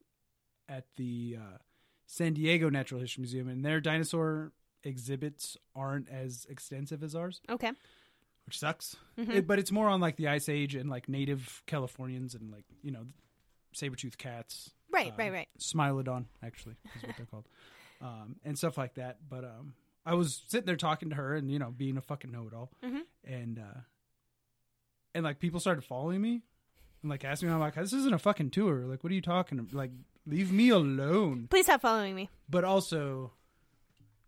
[0.68, 1.58] at the uh,
[2.06, 7.70] San Diego Natural History Museum, and their dinosaur exhibits aren't as extensive as ours, Okay.
[8.46, 8.96] which sucks.
[9.16, 9.30] Mm-hmm.
[9.30, 12.64] It- but it's more on like the Ice Age and like native Californians and like
[12.82, 13.06] you know
[13.72, 15.48] saber-toothed cats, Right, um, right, right.
[15.58, 17.46] Smilodon, actually, is what they're called,
[18.02, 19.18] um, and stuff like that.
[19.28, 19.74] But um,
[20.04, 23.02] I was sitting there talking to her, and you know, being a fucking know-it-all, Mhm.
[23.24, 23.80] and uh,
[25.14, 26.42] and like people started following me
[27.02, 28.86] and like asking me, I'm like, this isn't a fucking tour.
[28.86, 29.58] Like, what are you talking?
[29.58, 29.74] about?
[29.74, 29.90] Like,
[30.26, 31.48] leave me alone.
[31.50, 32.30] Please stop following me.
[32.48, 33.32] But also,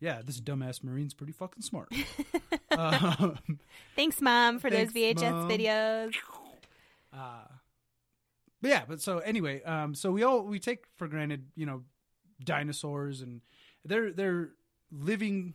[0.00, 1.92] yeah, this dumbass marine's pretty fucking smart.
[2.76, 3.38] um,
[3.96, 5.48] Thanks, Mom, for Thanks, those VHS Mom.
[5.48, 6.14] videos.
[7.12, 7.44] Uh,
[8.60, 11.82] but yeah, but so anyway, um, so we all we take for granted, you know,
[12.42, 13.40] dinosaurs and
[13.84, 14.50] they're they're
[14.90, 15.54] living.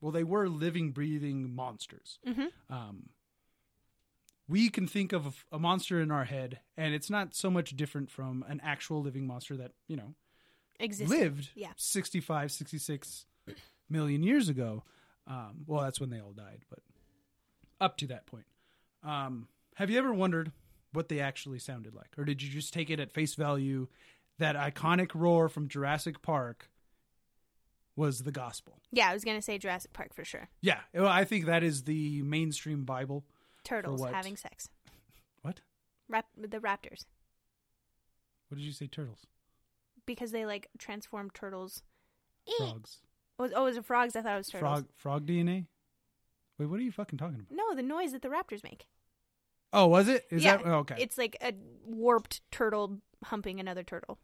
[0.00, 2.18] Well, they were living, breathing monsters.
[2.26, 2.46] Mhm.
[2.70, 3.08] Um,
[4.50, 8.10] we can think of a monster in our head, and it's not so much different
[8.10, 10.14] from an actual living monster that you know
[10.80, 11.08] Existed.
[11.16, 11.72] lived Yeah.
[11.76, 13.26] 65, 66
[13.88, 14.82] million years ago.
[15.26, 16.80] Um, well, that's when they all died, but
[17.80, 18.46] up to that point.
[19.04, 19.46] Um,
[19.76, 20.50] have you ever wondered
[20.92, 22.08] what they actually sounded like?
[22.18, 23.86] Or did you just take it at face value
[24.38, 26.68] that iconic roar from Jurassic Park
[27.94, 28.80] was the gospel?
[28.90, 30.48] Yeah, I was gonna say Jurassic Park for sure.
[30.60, 33.24] Yeah, well, I think that is the mainstream Bible.
[33.64, 34.14] Turtles what?
[34.14, 34.68] having sex.
[35.42, 35.60] What?
[36.08, 37.06] Rap- the raptors
[38.48, 38.86] What did you say?
[38.86, 39.26] Turtles,
[40.06, 41.82] because they like transform turtles.
[42.48, 42.52] Eh.
[42.58, 42.98] frogs,
[43.38, 44.16] Oh, it- oh, it was frogs.
[44.16, 44.70] I thought it was turtles.
[44.70, 45.66] frog, frog DNA.
[46.58, 47.50] Wait, what are you fucking talking about?
[47.50, 48.86] No, the noise that the raptors make.
[49.72, 50.26] Oh, was it?
[50.30, 50.96] Is yeah, that oh, okay?
[50.98, 51.54] It's like a
[51.86, 54.18] warped turtle humping another turtle.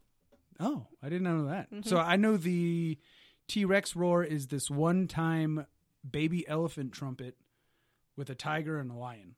[0.59, 1.71] Oh, I didn't know that.
[1.71, 1.87] Mhm.
[1.87, 2.99] So I know the
[3.47, 5.65] T Rex roar is this one time
[6.09, 7.37] baby elephant trumpet
[8.17, 9.35] with a tiger and a lion,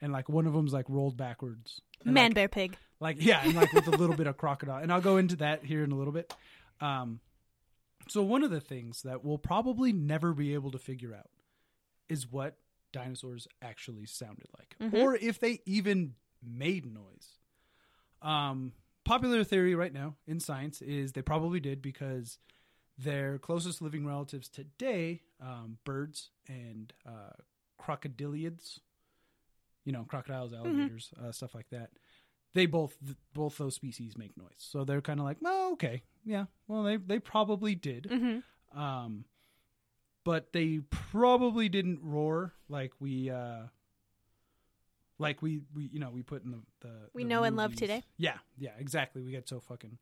[0.00, 1.80] and like one of them's like rolled backwards.
[2.04, 2.76] And, Man like, bear pig.
[3.00, 5.64] like yeah, and like with a little bit of crocodile, and I'll go into that
[5.64, 6.32] here in a little bit.
[6.80, 7.20] Um,
[8.08, 11.28] so one of the things that we'll probably never be able to figure out
[12.08, 12.56] is what
[12.92, 15.02] dinosaurs actually sounded like, Mhm.
[15.02, 17.38] or if they even made noise.
[18.22, 18.72] Um,
[19.04, 22.38] popular theory right now in science is they probably did because
[22.98, 27.32] their closest living relatives today, um, birds and uh,
[27.80, 28.78] crocodiliids,
[29.84, 31.90] you know, crocodiles, alligators, uh, stuff like that.
[32.54, 36.02] They both th- both those species make noise, so they're kind of like, oh, okay,
[36.24, 38.38] yeah, well, they they probably did, hmm
[38.78, 39.24] um,
[40.24, 43.64] but they probably didn't roar like we, uh,
[45.18, 47.74] like we we you know we put in the the We the know and love
[47.74, 48.04] today.
[48.16, 49.22] Yeah, yeah, exactly.
[49.22, 49.98] We get so fucking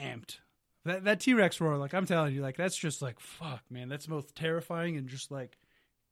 [0.00, 0.38] amped.
[0.84, 3.88] That that T Rex roar, like I'm telling you, like that's just like fuck, man.
[3.88, 5.56] That's both terrifying and just like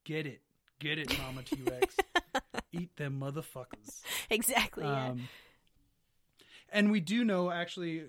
[0.04, 0.40] get it,
[0.78, 1.96] get it, Mama T Rex,
[2.72, 4.00] eat them motherfuckers.
[4.30, 4.84] Exactly.
[4.84, 5.10] Yeah.
[5.10, 5.28] Um,
[6.70, 8.04] and we do know actually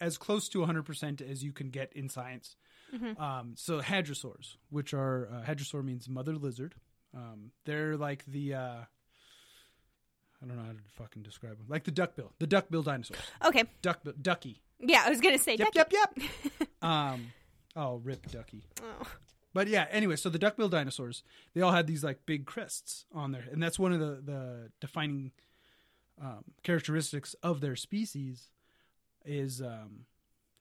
[0.00, 2.54] as close to 100% as you can get in science.
[2.94, 3.18] Mhm.
[3.18, 6.74] Um, so hadrosaurs, which are uh, hadrosaur means mother lizard.
[7.14, 8.76] Um, they're like the uh,
[10.42, 11.66] I don't know how to fucking describe them.
[11.68, 13.20] Like the duckbill, the duckbill dinosaurs.
[13.44, 13.64] Okay.
[13.82, 14.62] Duckbill, ducky.
[14.78, 15.56] Yeah, I was gonna say.
[15.56, 15.96] Yep, ducky.
[15.96, 16.68] yep, yep.
[16.82, 17.32] um,
[17.74, 18.62] oh, rip ducky.
[18.82, 19.06] Oh.
[19.52, 21.24] But yeah, anyway, so the duckbill dinosaurs,
[21.54, 24.70] they all had these like big crests on there, and that's one of the the
[24.80, 25.32] defining
[26.20, 28.50] um, characteristics of their species
[29.24, 30.04] is um,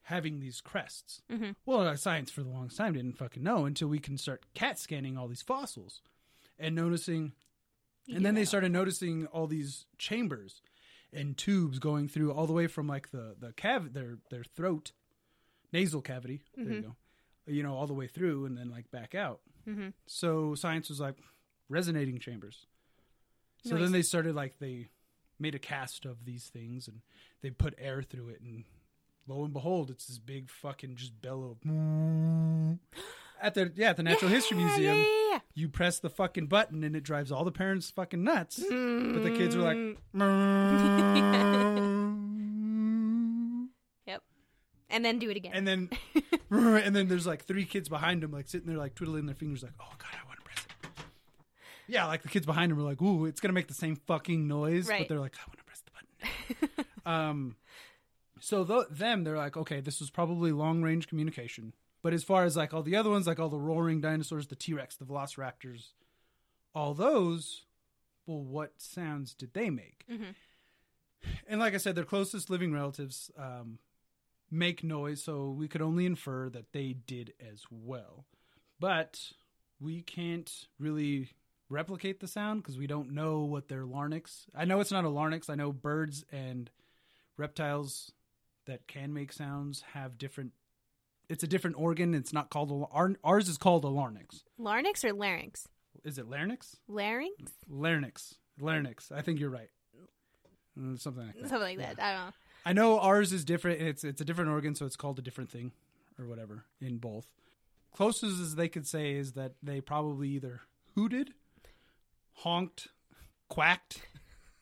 [0.03, 1.21] having these crests.
[1.31, 1.55] Mhm.
[1.65, 4.79] Well, uh, science for the longest time didn't fucking know until we can start cat
[4.79, 6.01] scanning all these fossils
[6.57, 7.33] and noticing,
[8.13, 10.61] And then they started noticing all these chambers
[11.11, 14.91] and tubes going through all the way from like the the cav their their throat
[15.73, 16.41] nasal cavity.
[16.55, 16.95] There you go.
[17.45, 19.41] You know, all the way through and then like back out.
[19.67, 19.93] Mhm.
[20.05, 21.15] So science was like
[21.69, 22.65] resonating chambers.
[23.63, 23.83] So Nice.
[23.83, 24.89] then they started like they
[25.39, 27.01] made a cast of these things and
[27.41, 28.63] they put air through it and
[29.27, 31.57] lo and behold it's this big fucking just bellow
[33.41, 34.95] at the yeah at the Natural History Museum.
[34.97, 35.39] Yeah, yeah, yeah.
[35.53, 38.57] You press the fucking button and it drives all the parents fucking nuts.
[38.59, 39.77] But the kids are like
[40.15, 41.57] Mm.
[44.89, 45.51] and then do it again.
[45.53, 45.89] and then
[46.49, 49.63] and then there's like three kids behind them like sitting there like twiddling their fingers
[49.63, 51.05] like oh god i want to press it
[51.87, 54.47] yeah like the kids behind them are like ooh it's gonna make the same fucking
[54.47, 55.01] noise right.
[55.01, 55.91] but they're like i want to press the
[56.65, 57.55] button um
[58.39, 61.73] so th- them they're like okay this was probably long range communication
[62.07, 64.55] but as far as like all the other ones like all the roaring dinosaurs the
[64.55, 65.89] t-rex the velociraptors
[66.73, 67.63] all those
[68.25, 70.33] well what sounds did they make Mhm.
[71.47, 73.79] and like i said their closest living relatives um,
[74.49, 78.23] make noise so we could only infer that they did as well
[78.79, 79.33] but
[79.81, 81.31] we can't really
[81.69, 85.09] replicate the sound because we don't know what their larynx i know it's not a
[85.09, 86.69] larynx i know birds and
[87.35, 88.11] reptiles
[88.65, 90.53] that can make sounds have different
[91.29, 92.87] it's a different organ it's not called
[93.23, 95.67] ours is called a larynx Larynx or larynx?
[96.03, 97.51] is it larynx Larynx?
[97.69, 99.69] larynx larynx i think you're right
[100.79, 102.03] Mm, something like that Something like that.
[102.03, 102.33] I don't know.
[102.63, 103.81] I know ours is different.
[103.81, 105.71] It's it's a different organ, so it's called a different thing,
[106.19, 107.25] or whatever in both.
[107.95, 110.61] Closest as they could say is that they probably either
[110.93, 111.31] hooted,
[112.43, 112.89] honked,
[113.49, 114.01] quacked,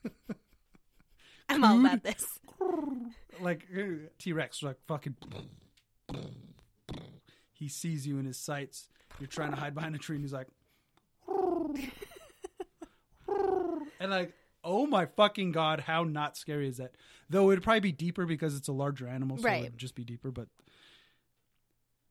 [1.49, 2.39] I'm all about this.
[3.41, 3.68] like
[4.18, 5.18] T Rex, like fucking.
[7.58, 8.89] He sees you in his sights.
[9.20, 10.47] You're trying to hide behind a tree, and he's like,
[13.99, 14.34] and like,
[14.64, 16.91] oh my fucking god, how not scary is that?
[17.30, 19.64] Though it'd probably be deeper because it's a larger animal, so Right.
[19.64, 20.32] it would just be deeper.
[20.32, 20.47] But,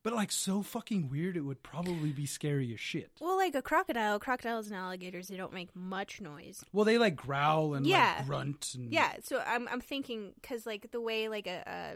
[0.03, 3.11] but like so fucking weird, it would probably be scary as shit.
[3.21, 6.65] Well, like a crocodile, crocodiles and alligators, they don't make much noise.
[6.73, 8.15] Well, they like growl and Yeah.
[8.19, 11.95] like grunt and Yeah, so I'm I'm thinking because like the way like a, a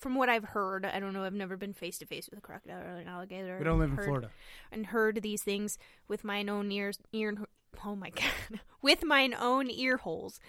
[0.00, 2.42] from what I've heard, I don't know, I've never been face to face with a
[2.42, 3.56] crocodile or an alligator.
[3.58, 4.30] We don't live in Florida.
[4.72, 5.78] and heard these things
[6.08, 7.34] with mine own ears ear
[7.84, 10.40] oh my god with mine own ear holes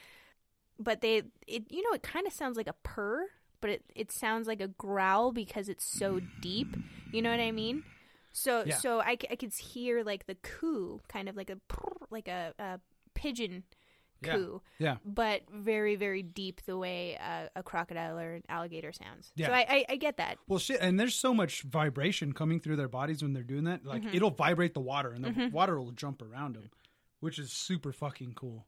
[0.79, 3.27] but they it you know it kind of sounds like a purr
[3.61, 6.75] but it it sounds like a growl because it's so deep
[7.11, 7.83] you know what i mean
[8.33, 8.77] so Yeah.
[8.77, 11.57] so I could hear like the coo kind of like a
[12.09, 12.79] like a, a
[13.13, 13.63] pigeon
[14.23, 14.33] Yeah.
[14.35, 14.97] coo Yeah.
[15.03, 19.47] but very very deep the way a, a crocodile or an alligator sounds Yeah.
[19.47, 22.75] so I, I i get that Well, shit, and there's so much vibration coming through
[22.75, 23.85] their bodies when they're doing that.
[23.85, 24.15] Like Mm-hmm.
[24.15, 26.69] it'll vibrate the water, and the water will jump around them,
[27.19, 28.65] which is super fucking cool.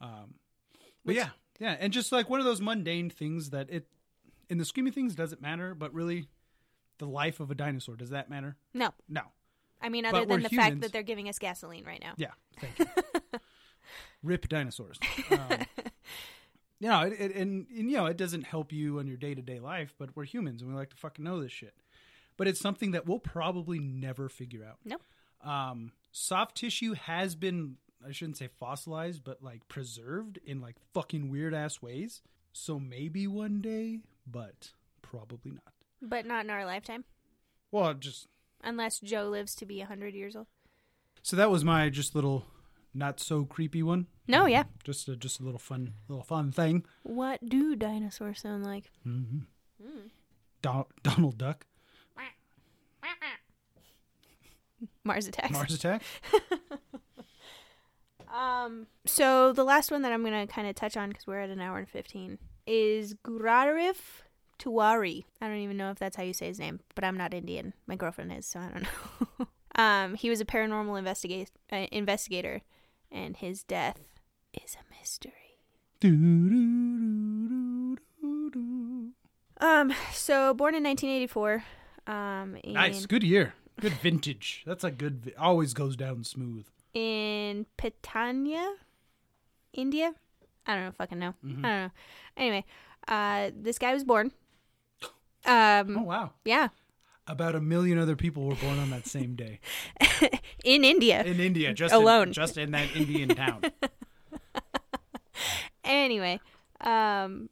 [0.00, 0.34] Um,
[1.04, 1.28] but Which- yeah,
[1.60, 3.86] yeah, and just like one of those mundane things that it,
[4.48, 5.74] in the scheme of things, doesn't matter.
[5.74, 6.28] But really,
[6.98, 8.56] the life of a dinosaur does that matter?
[8.74, 9.22] no No.
[9.80, 12.14] I mean, other But than the fact that they're giving us gasoline right now.
[12.16, 12.30] Yeah,
[12.60, 12.86] thank you.
[14.22, 14.98] Rip dinosaurs.
[15.30, 15.38] Um,
[16.80, 19.34] you know, it, it, and, and you know, it doesn't help you on your day
[19.34, 21.74] to day life, but we're humans and we like to fucking know this shit.
[22.36, 24.76] But it's something that we'll probably never figure out.
[24.84, 25.02] Nope.
[25.42, 27.76] Um, soft tissue has been,
[28.06, 32.20] I shouldn't say fossilized, but like preserved in like fucking weird ass ways.
[32.52, 34.72] So maybe one day, but
[35.02, 35.72] probably not.
[36.02, 37.04] But not in our lifetime.
[37.70, 38.28] Well, just
[38.62, 40.46] Unless Joe lives to be 100 years old.
[41.22, 42.44] so that was my just little
[42.96, 44.06] not so creepy one.
[44.26, 44.64] No, yeah.
[44.84, 46.84] Just a, just a little fun little fun thing.
[47.02, 48.90] What do dinosaurs sound like?
[49.06, 49.38] Mm-hmm.
[50.62, 51.66] Don- Donald Duck,
[55.04, 55.52] Mars attacks.
[55.52, 56.02] Mars Attack.
[58.28, 58.86] Um.
[59.06, 61.60] So the last one that I'm gonna kind of touch on because we're at an
[61.60, 63.96] hour and fifteen is Gaurav
[64.58, 65.24] Tiwari.
[65.40, 67.72] I don't even know if that's how you say his name, but I'm not Indian.
[67.86, 69.46] My girlfriend is, so I don't know.
[69.82, 70.14] um.
[70.16, 72.60] He was a paranormal investigate uh, investigator,
[73.10, 74.00] and his death
[74.52, 75.32] is a mystery.
[79.58, 79.92] Um.
[80.12, 81.64] So born in 1984.
[82.06, 82.56] Um.
[82.62, 84.62] In, Nice, good year, good vintage.
[84.66, 85.24] That's a good.
[85.24, 86.66] Vi- always goes down smooth.
[86.94, 88.74] in Pitanya,
[89.72, 90.14] India.
[90.66, 91.34] I don't know, fucking know.
[91.44, 91.64] Mhm.
[91.64, 91.90] I don't know.
[92.36, 92.64] Anyway,
[93.08, 94.32] uh, this guy was born.
[95.48, 96.32] Oh Um, wow!
[96.44, 96.68] yeah,
[97.28, 99.58] About a million other people were born on that same day
[100.64, 101.22] in India.
[101.24, 102.28] in India, just Alone.
[102.28, 103.62] in, just in that Indian town.
[105.84, 106.38] anyway,
[106.80, 107.48] um,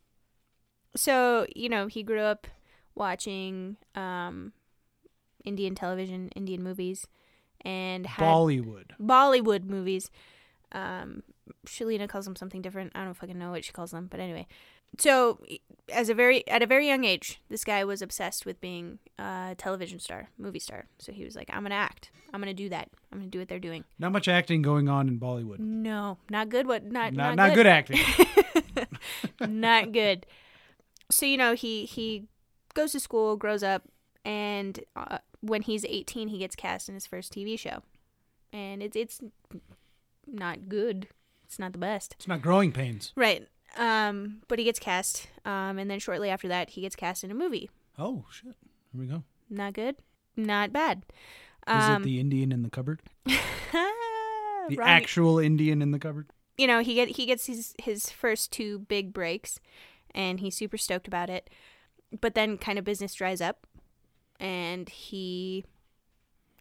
[0.95, 2.47] so you know he grew up
[2.95, 4.53] watching um,
[5.45, 7.07] Indian television, Indian movies,
[7.63, 8.93] and had Bollywood.
[9.01, 10.11] Bollywood movies.
[10.71, 11.23] Um,
[11.67, 12.93] Shalina calls them something different.
[12.95, 14.47] I don't fucking know what she calls them, but anyway.
[14.99, 15.41] So,
[15.93, 19.55] as a very at a very young age, this guy was obsessed with being a
[19.59, 20.87] television star, movie star.
[20.99, 22.11] So he was like, "I'm gonna act.
[22.33, 22.91] I'm gonna do that.
[23.13, 25.59] I'm gonna do what they're doing." Not much acting going on in Bollywood.
[25.59, 26.67] No, not good.
[26.67, 26.85] What?
[26.85, 27.99] Not Not, not, not good acting.
[29.41, 30.27] not good.
[31.11, 32.29] So you know he he
[32.75, 33.83] goes to school, grows up,
[34.25, 37.83] and uh, when he's 18, he gets cast in his first TV show,
[38.53, 39.21] and it's it's
[40.27, 41.09] not good.
[41.45, 43.13] It's not the best, It's not growing pains.
[43.15, 43.47] right?
[43.77, 47.31] Um, but he gets cast, um, and then shortly after that, he gets cast in
[47.31, 47.71] a movie.
[47.99, 48.55] Oh shit!
[48.93, 49.25] Here we go.
[49.51, 49.97] Not good,
[50.37, 51.03] not bad.
[51.69, 53.01] Is Um, it the Indian in the cupboard?
[54.69, 56.27] The wrong- actual Indian in the cupboard?
[56.57, 59.59] you know he get he gets his his first two big breaks
[60.15, 61.51] and he's super stoked about it
[62.21, 63.67] but then kind of business dries up
[64.41, 65.65] and he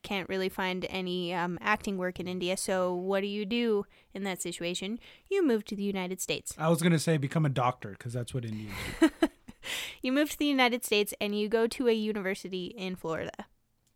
[0.03, 4.23] can't really find any um, acting work in India so what do you do in
[4.23, 4.99] that situation
[5.29, 8.33] you move to the United States I was gonna say become a doctor because that's
[8.33, 9.09] what Indians do.
[10.01, 13.45] you move to the United States and you go to a university in Florida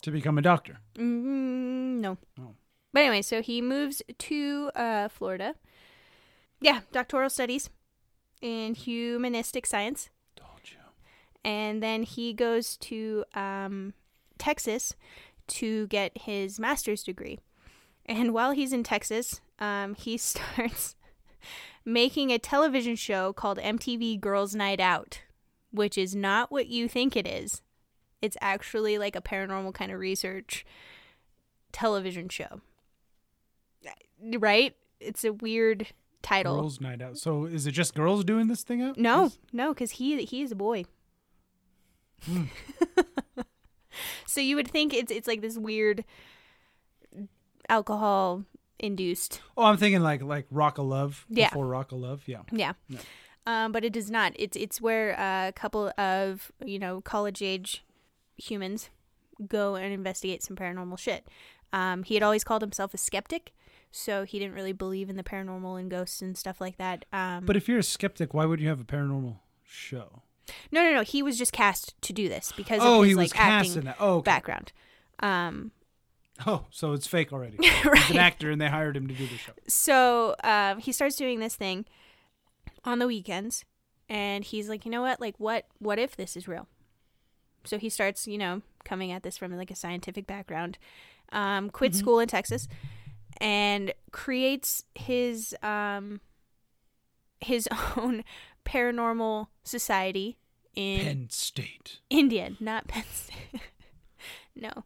[0.02, 0.80] to become a doctor.
[0.96, 2.56] mm, no Oh.
[2.94, 5.56] but anyway so he moves to uh, Florida
[6.62, 7.70] yeah doctoral studies
[8.42, 10.78] in humanistic science Told you.
[11.44, 13.94] and then he goes to um,
[14.38, 14.96] Texas
[15.48, 17.40] to get his master's degree.
[18.06, 20.96] And while he's in Texas, um, he starts
[21.86, 25.22] making a television show called MTV Girls Night Out,
[25.72, 27.62] which is not what you think it is.
[28.22, 30.66] It's actually like a paranormal kind of research
[31.72, 32.62] television show.
[34.38, 34.76] Right?
[35.00, 35.88] It's a weird
[36.24, 36.60] title.
[36.60, 37.18] Girls' night out.
[37.18, 38.98] So is it just girls doing this thing out?
[38.98, 40.86] No, no, because he he is a boy.
[42.26, 42.46] Hmm.
[44.26, 46.04] so you would think it's it's like this weird
[47.70, 48.44] alcohol
[48.80, 51.26] induced, Oh, I'm thinking like like Rock of Love.
[51.30, 51.50] Yeah.
[51.50, 52.24] Before Rock of Love.
[52.26, 52.42] Yeah.
[52.52, 52.74] yeah.
[52.90, 53.00] No.
[53.46, 54.34] Um, but it does not.
[54.36, 57.84] It's it's where a couple of you know college age
[58.36, 58.90] humans
[59.48, 61.28] go and investigate some paranormal shit.
[61.74, 63.54] Um, he had always called himself a skeptic,
[63.92, 67.06] so he didn't really believe in the paranormal and ghosts and stuff like that.
[67.12, 70.22] Um, But if you're a skeptic, why would you have a paranormal show?
[70.72, 71.02] No, no, no.
[71.04, 73.70] He was just cast to do this because oh, of his he was like acting
[73.72, 73.98] cast in that.
[74.00, 74.26] Oh, okay.
[74.26, 74.72] background.
[75.20, 75.72] Um,
[76.46, 77.58] Oh, so it's fake already.
[77.62, 79.54] He's an actor, and they hired him to do the show.
[79.68, 81.86] So um, he starts doing this thing
[82.86, 83.66] on the weekends,
[84.08, 85.20] and he's like, you know what?
[85.20, 85.66] Like, what?
[85.80, 86.68] What if this is real?
[87.64, 90.78] So he starts, you know, coming at this from like a scientific background.
[91.32, 92.02] Um, quits Mhm.
[92.02, 92.68] school in Texas,
[93.42, 96.22] and creates his um,
[97.42, 97.68] his
[97.98, 98.24] own
[98.68, 100.38] paranormal society
[100.76, 102.00] in Penn State.
[102.10, 103.62] India, not Penn State.
[104.56, 104.84] no.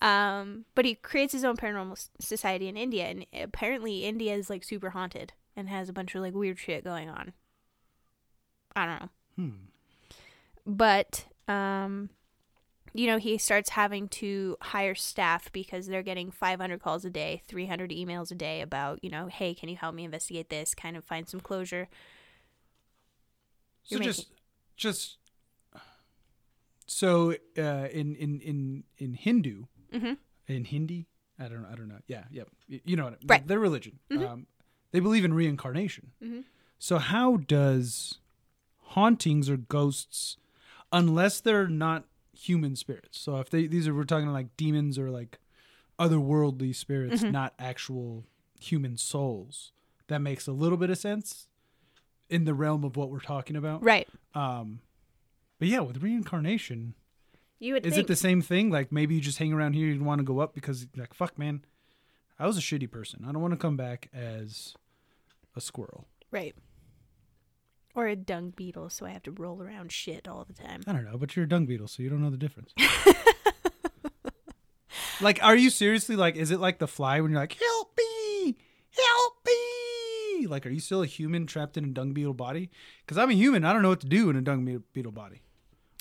[0.00, 4.62] Um, but he creates his own paranormal society in India, and apparently India is like
[4.62, 7.32] super haunted and has a bunch of like weird shit going on.
[8.74, 9.50] I don't know, Hmm.
[10.66, 12.10] but um,
[12.92, 17.42] you know, he starts having to hire staff because they're getting 500 calls a day,
[17.48, 20.74] 300 emails a day about, you know, hey, can you help me investigate this?
[20.74, 21.88] Kind of find some closure.
[23.86, 24.26] So You're just
[24.76, 25.18] just
[26.86, 30.12] so uh, in in in in Hindu Mm-hmm.
[30.48, 31.06] in Hindi
[31.38, 33.46] I don't know I don't know yeah yeah you know what I- Right.
[33.46, 34.46] their religion um,
[34.90, 36.12] they believe in reincarnation.
[36.22, 36.44] Mhm.
[36.78, 38.18] So how does
[38.94, 40.36] hauntings or ghosts
[40.92, 43.18] unless they're not human spirits.
[43.18, 45.38] So if they these are we're talking like demons or like
[45.98, 47.32] otherworldly spirits, Mm-hmm.
[47.32, 48.24] not actual
[48.60, 49.72] human souls.
[50.08, 51.48] That makes a little bit of sense
[52.28, 53.82] in the realm of what we're talking about.
[53.82, 54.08] Right.
[54.34, 54.80] Um,
[55.58, 56.94] but yeah, with reincarnation,
[57.58, 58.04] You would is think.
[58.04, 58.70] it the same thing?
[58.70, 61.38] Like maybe you just hang around here, you want to go up because like fuck,
[61.38, 61.64] man,
[62.38, 63.24] I was a shitty person.
[63.26, 64.74] I don't want to come back as
[65.54, 66.06] a squirrel.
[66.30, 66.54] right.
[67.94, 70.82] Or a dung beetle, so I have to roll around shit all the time.
[70.86, 72.74] I don't know, but you're a dung beetle, so you don't know the difference.
[75.22, 76.36] like, are you seriously like?
[76.36, 77.75] Is it like the fly when you're like, "Help me, help
[80.46, 80.50] me"?
[80.50, 82.70] Like, are you still a human trapped in a dung beetle body?
[83.04, 85.42] Because I'm a human, I don't know what to do in a dung beetle body.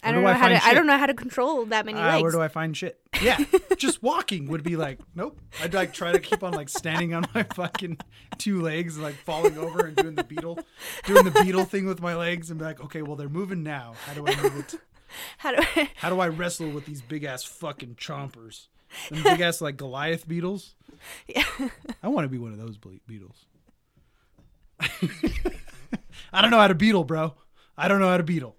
[0.04, 0.68] I don't do know how find to.
[0.68, 2.22] I don't know how to control that many Ah, legs.
[2.24, 3.00] where do I find shit?
[3.24, 3.44] Yeah,
[3.78, 5.40] just walking would be like, nope.
[5.64, 7.98] I'd like try to keep on like standing on my fucking
[8.38, 10.60] two legs, like falling over and doing the beetle,
[11.06, 13.94] doing the beetle thing with my legs, and be like, okay, well they're moving now.
[14.06, 14.76] How do I move it?
[15.40, 15.90] how do I?
[15.96, 18.68] How do I wrestle with these big ass fucking chompers?
[19.10, 20.76] Big ass like Goliath beetles.
[21.28, 21.44] Yeah.
[22.04, 22.78] I want to be one of those
[23.08, 23.46] beetles.
[24.82, 27.34] I don't know how to beetle, bro.
[27.78, 28.56] I don't know how to beetle.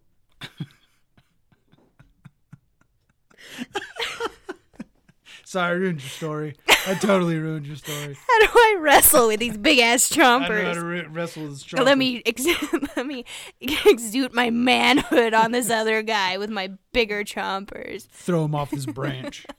[5.45, 6.57] Sorry, I ruined your story.
[6.89, 8.17] I totally ruined your story.
[8.29, 10.43] How do I wrestle with these big ass chompers?
[10.43, 11.85] I don't know how to re- wrestle with this chomper.
[11.85, 12.45] Let me ex-
[12.97, 13.25] let me
[13.61, 18.09] exude my manhood on this other guy with my bigger chompers.
[18.09, 19.47] throw him off this branch.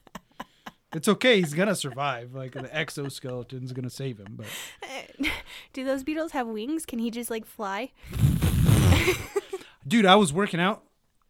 [0.98, 1.38] it's okay.
[1.38, 2.34] He's gonna survive.
[2.34, 4.38] Like the exoskeleton's gonna save him.
[4.38, 4.48] But
[5.74, 6.86] Do those beetles have wings?
[6.86, 7.92] Can he just like fly?
[9.88, 10.84] dude, I was working out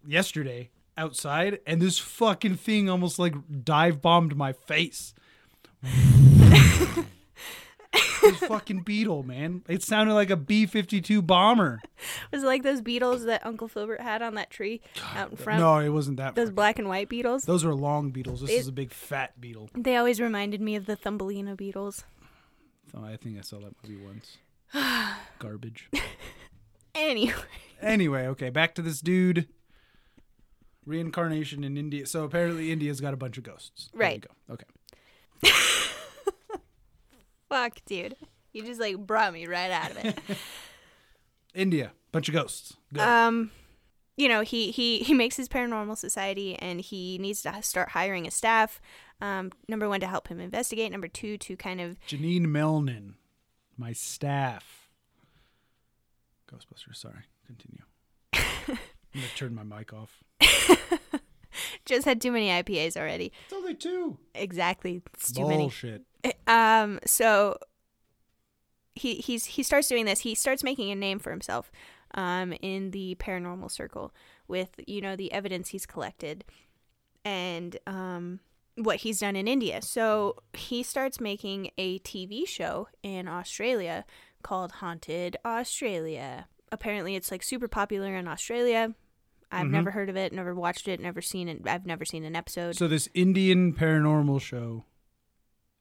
[0.06, 5.14] yesterday outside, and this fucking thing almost like dive bombed my face.
[8.22, 9.64] This fucking beetle, man.
[9.68, 11.82] It sounded like a B fifty two bomber.
[12.32, 14.82] Was it like those beetles that Uncle Filbert had on that tree
[15.16, 15.60] out in front?
[15.60, 16.36] No, it wasn't that.
[16.36, 17.44] Those fucking- black and white beetles.
[17.44, 18.42] Those are long beetles.
[18.42, 19.70] This It- is a big fat beetle.
[19.76, 22.04] They always reminded me of the Thumbelina beetles.
[22.96, 24.38] Oh, I think I saw that movie once.
[25.40, 25.90] Garbage.
[26.96, 27.32] Anyway,
[27.80, 29.48] Anyway, okay, back to this dude.
[30.86, 32.08] Reincarnation in India.
[32.08, 33.90] So apparently India's got a bunch of ghosts.
[33.94, 34.26] There we Right.
[34.48, 34.54] go.
[34.56, 34.66] Okay.
[37.50, 38.16] fuck, dude,
[38.54, 40.18] you just like brought me right out of it.
[41.54, 42.76] India, bunch of ghosts.
[42.94, 43.04] Go.
[43.04, 43.52] um
[44.16, 48.26] you know he he he makes his paranormal society and he needs to start hiring
[48.28, 48.82] a staff
[49.22, 53.14] um number one to help him investigate number two to kind of Janine Melnitz,
[53.78, 54.90] my staff.
[56.52, 57.26] Ghostbusters, sorry.
[57.46, 57.84] Continue.
[58.34, 60.24] I'm to turn my mic off.
[61.86, 64.18] just had too many ipas already It's only two.
[64.36, 66.04] exactly it's too many Bullshit.
[66.48, 67.58] um so
[68.96, 71.72] he he's he starts doing this he starts making a name for himself
[72.16, 74.14] um in the paranormal circle
[74.48, 76.44] with you know the evidence he's collected
[77.26, 78.40] and um
[78.80, 79.82] what he's done in India.
[79.82, 84.06] So he starts making a TV show in Australia
[84.44, 86.48] called Haunted Australia.
[86.72, 88.94] Apparently it's like super popular in Australia.
[89.52, 89.72] I've Mhm.
[89.72, 91.62] never heard of it, never watched it, never seen it.
[91.66, 92.76] I've never seen an episode.
[92.76, 94.84] So this Indian paranormal show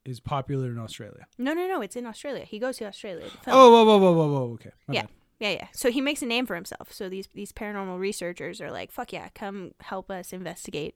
[0.05, 1.27] is popular in Australia.
[1.37, 2.45] no, no, no, it's in Australia.
[2.45, 3.37] He goes to Australia to.
[3.51, 4.53] Oh, whoa, whoa, whoa, whoa, whoa.
[4.53, 4.71] Okay.
[4.87, 5.01] My Yeah.
[5.01, 5.09] bad.
[5.39, 5.67] Yeah, yeah.
[5.73, 6.91] So he makes a name for himself.
[6.93, 10.95] So these these paranormal researchers are like, "Fuck yeah, come help us investigate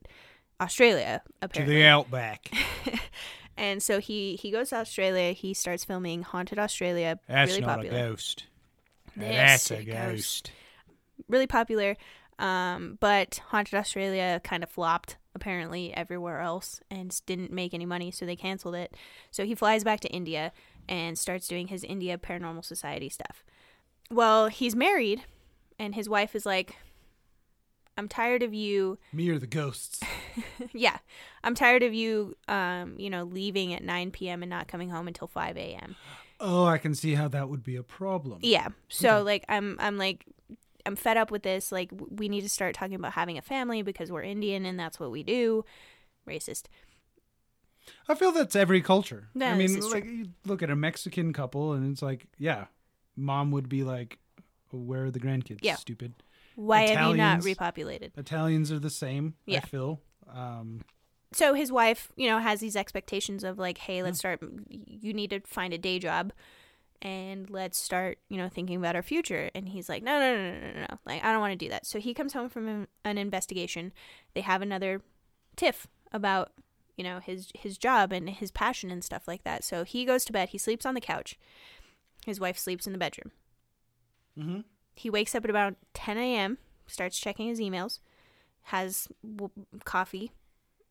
[0.59, 2.49] Australia." To Apparently, the outback.
[3.57, 5.33] and so he he goes to Australia.
[5.33, 7.19] He starts filming Haunted Australia.
[7.27, 7.97] That's really not popular.
[7.97, 8.45] a ghost.
[9.15, 9.91] This That's a a ghost.
[10.47, 10.51] ghost.
[11.27, 11.97] Really popular.
[12.41, 18.09] Um, but Haunted Australia kind of flopped apparently everywhere else and didn't make any money,
[18.09, 18.95] so they canceled it.
[19.29, 20.51] So he flies back to India
[20.89, 23.43] and starts doing his India Paranormal Society stuff.
[24.09, 25.23] Well, he's married,
[25.77, 26.75] and his wife is like,
[27.97, 30.01] "I'm tired of you Me or the ghosts?
[30.73, 30.97] yeah,
[31.43, 34.41] I'm tired of you, um, you know, leaving at 9 p.m.
[34.41, 35.95] and not coming home until 5 a.m.
[36.39, 38.39] Oh, I can see how that would be a problem.
[38.41, 39.21] Yeah, so Okay.
[39.21, 40.25] like I'm, I'm like,
[40.85, 41.71] I'm fed up with this.
[41.71, 44.99] Like, we need to start talking about having a family because we're Indian and that's
[44.99, 45.63] what we do.
[46.27, 46.65] Racist.
[48.07, 49.29] I feel that's every culture.
[49.33, 52.65] Yeah, I mean, like you look at a Mexican couple, and it's like, yeah,
[53.15, 54.19] mom would be like,
[54.69, 55.59] "Where are the grandkids?
[55.61, 55.75] Yeah.
[55.75, 56.13] Stupid."
[56.55, 58.11] Why have you not repopulated?
[58.17, 59.35] Italians are the same.
[59.47, 59.59] I Yeah.
[59.61, 60.01] feel.
[60.27, 60.81] Um,
[61.31, 64.43] so his wife, you know, has these expectations of like, hey, let's start.
[64.69, 66.33] You need to find a day job,
[67.01, 69.49] and let's start, you know, thinking about our future.
[69.55, 70.99] And he's like, no, no, no, no, no, no.
[71.05, 71.85] Like, I don't want to do that.
[71.85, 73.91] So he comes home from an- investigation.
[74.33, 75.01] They have another
[75.55, 76.51] tiff about,
[76.97, 79.63] you know, his his job and his passion and stuff like that.
[79.63, 80.49] So he goes to bed.
[80.49, 81.37] He sleeps on the couch.
[82.25, 83.31] His wife sleeps in the bedroom.
[84.37, 84.63] mhm.
[84.95, 87.99] He wakes up at about 10 a.m., starts checking his emails,
[88.63, 89.49] has w-
[89.85, 90.31] coffee,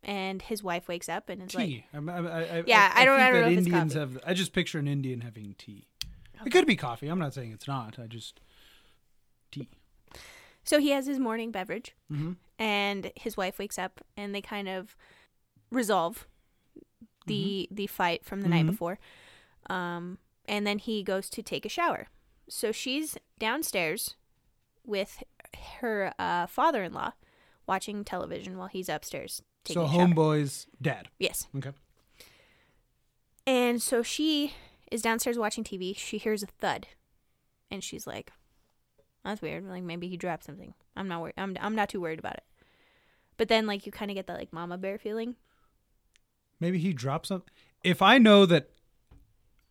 [0.03, 1.85] and his wife wakes up and is like, tea.
[1.95, 4.19] I'm- I, I, I, Yeah, I don't- I don't that know Indians have.
[4.27, 5.87] I just picture an Indian having tea.
[6.47, 7.09] It could be coffee.
[7.09, 7.99] I'm not saying it's not.
[7.99, 8.41] I just
[9.51, 9.69] tea.
[10.65, 12.33] So he has his morning beverage, Mm-hmm.
[12.59, 14.97] and his wife wakes up, and they kind of
[15.71, 16.27] resolve
[17.27, 18.71] the the fight from the night Mhm.
[18.71, 18.99] before.
[19.69, 22.09] Um, and then he goes to take a shower.
[22.49, 24.17] So she's downstairs
[24.85, 25.23] with
[25.81, 27.13] her uh, father-in-law
[27.67, 30.07] watching television while he's upstairs taking So a shower.
[30.09, 31.09] homeboy's dad.
[31.19, 31.47] Yes.
[31.57, 31.71] Okay.
[33.47, 34.55] And so she
[34.91, 35.97] is downstairs watching TV.
[35.97, 36.87] She hears a thud,
[37.71, 38.33] and she's like,
[39.25, 39.67] "That's weird.
[39.67, 40.75] Like maybe he dropped something.
[40.97, 41.35] I'm not worried.
[41.37, 42.45] I'm I'm not too worried about it."
[43.37, 45.37] But then like you kind of get that like mama bear feeling.
[46.59, 47.51] Maybe he dropped something.
[47.83, 48.71] If I know that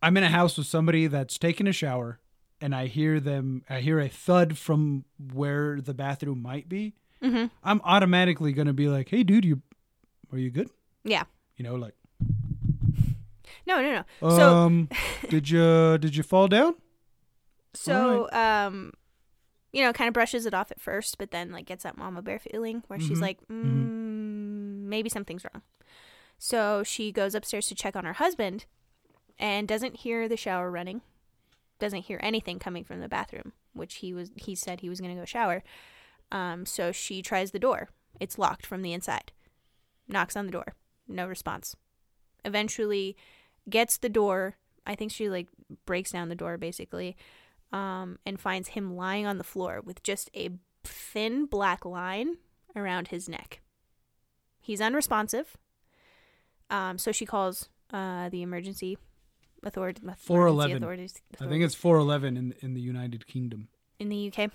[0.02, 2.20] I'm in a house with somebody that's taking a shower
[2.60, 7.48] and I hear them, I hear a thud from where the bathroom might be, Mm-hmm.
[7.64, 9.62] I'm automatically going to be like, hey, dude, you,
[10.32, 10.70] are you good?
[11.04, 11.24] Yeah.
[11.58, 11.96] You know, like,
[13.70, 13.92] No, no,
[14.22, 14.30] no.
[14.38, 14.90] So um,
[15.30, 16.76] did you, did you fall down?
[17.74, 18.92] so um,
[19.72, 22.22] you know, kind of brushes it off at first, but then like gets that mama
[22.22, 23.22] bear feeling where she's Mhm.
[23.22, 25.62] like, mm, maybe something's wrong.
[26.38, 28.66] So she goes upstairs to check on her husband,
[29.38, 31.02] and doesn't hear the shower running,
[31.80, 35.14] doesn't hear anything coming from the bathroom, which he was he said he was going
[35.14, 35.64] to go shower.
[36.32, 37.90] Um, so she tries the door.
[38.20, 39.32] It's locked from the inside.
[40.08, 40.74] Knocks on the door.
[41.08, 41.76] No response.
[42.46, 43.16] Eventually
[43.70, 44.58] gets the door.
[44.86, 45.48] I think she like
[45.86, 47.16] breaks down the door basically.
[47.72, 50.50] Um, and finds him lying on the floor with just a
[50.84, 52.38] thin black line
[52.76, 53.62] around his neck.
[54.60, 55.56] He's unresponsive.
[56.72, 58.98] Um, so she calls uh, the emergency
[59.64, 60.02] authority.
[60.18, 60.78] 411.
[60.78, 63.68] Authorities, I think it's 411 in, in the United Kingdom.
[64.00, 64.50] in the UK.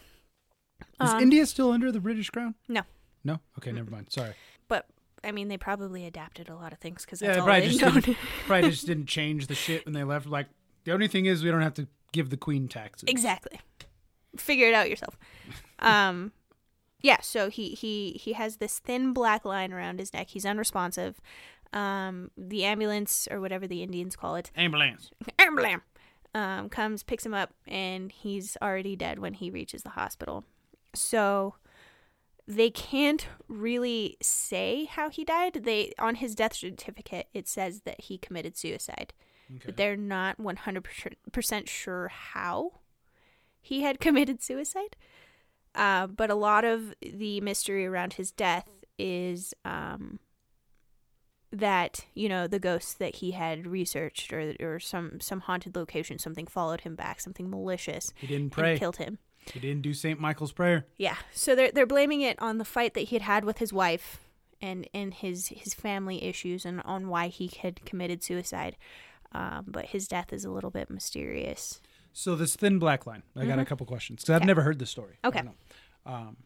[1.00, 2.54] Is Um, India still under the British crown?
[2.68, 2.82] No.
[3.22, 3.38] No?
[3.58, 4.10] Okay, never mind.
[4.10, 4.34] Sorry.
[4.66, 4.86] But
[5.24, 8.08] I mean, they probably adapted a lot of things because Yeah, probably just.
[8.46, 10.26] Probably just didn't change the shit when they left.
[10.26, 10.46] Like,
[10.84, 13.08] the only thing is we don't have to give the queen taxes.
[13.08, 13.60] exactly.
[14.36, 15.16] Figure it out yourself.
[15.80, 16.32] Um,
[17.02, 17.18] yeah.
[17.20, 20.28] So he he he has this thin black line around his neck.
[20.30, 21.20] He's unresponsive.
[21.74, 25.10] Um, the ambulance or whatever the Indians call it, Ambulance.
[25.38, 25.82] ambulance,
[26.34, 30.44] um, comes picks him up, and he's already dead when he reaches the hospital.
[30.94, 31.56] So
[32.46, 35.60] they can't really say how he died.
[35.64, 39.12] They on his death certificate it says that he committed suicide.
[39.56, 39.62] Okay.
[39.66, 42.80] but they're not 100% sure how
[43.60, 44.96] he had committed suicide.
[45.74, 48.68] Uh, but a lot of the mystery around his death
[48.98, 50.18] is um,
[51.52, 56.18] that you know the ghosts that he had researched, or or some some haunted location,
[56.18, 58.78] something followed him back, something malicious, He didn't and pray.
[58.78, 59.18] killed him.
[59.52, 60.18] He didn't do St.
[60.20, 60.86] Michael's prayer.
[60.96, 63.72] Yeah, so they're they're blaming it on the fight that he had had with his
[63.72, 64.18] wife,
[64.60, 68.76] and and his his family issues, and on why he had committed suicide.
[69.32, 71.80] Um, but his death is a little bit mysterious.
[72.12, 73.24] So this thin black line.
[73.34, 73.66] I got a Mhm.
[73.66, 75.18] couple questions because I've never heard this story.
[75.24, 75.42] Okay.
[76.06, 76.36] Um,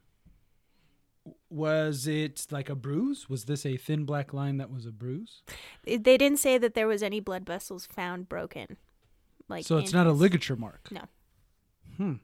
[1.50, 3.28] was it like a bruise?
[3.28, 5.42] Was this a thin black line that was a bruise?
[5.84, 8.76] They didn't say that there was any blood vessels found broken.
[9.48, 10.88] Like so it's not a ligature mark.
[10.90, 11.02] No.
[11.96, 12.14] Hmm.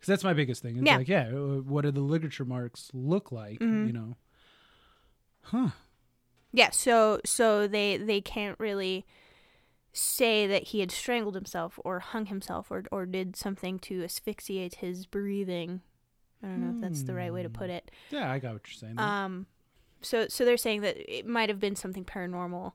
[0.00, 0.78] Because that's my biggest thing.
[0.78, 0.96] It's Yeah.
[0.96, 3.58] like, yeah, uh, what do the ligature marks look like?
[3.60, 3.86] Mhm.
[3.86, 4.16] You know.
[5.42, 5.70] Huh.
[6.52, 9.04] Yeah, so so they they can't really
[9.92, 14.76] say that he had strangled himself or hung himself or or did something to asphyxiate
[14.76, 15.82] his breathing.
[16.42, 17.54] I don't know if that's the right way to Hmm.
[17.54, 17.90] put it.
[18.10, 18.98] Yeah, I got what you're saying.
[18.98, 19.46] Um,
[20.00, 22.72] so so they're saying that it might have been something paranormal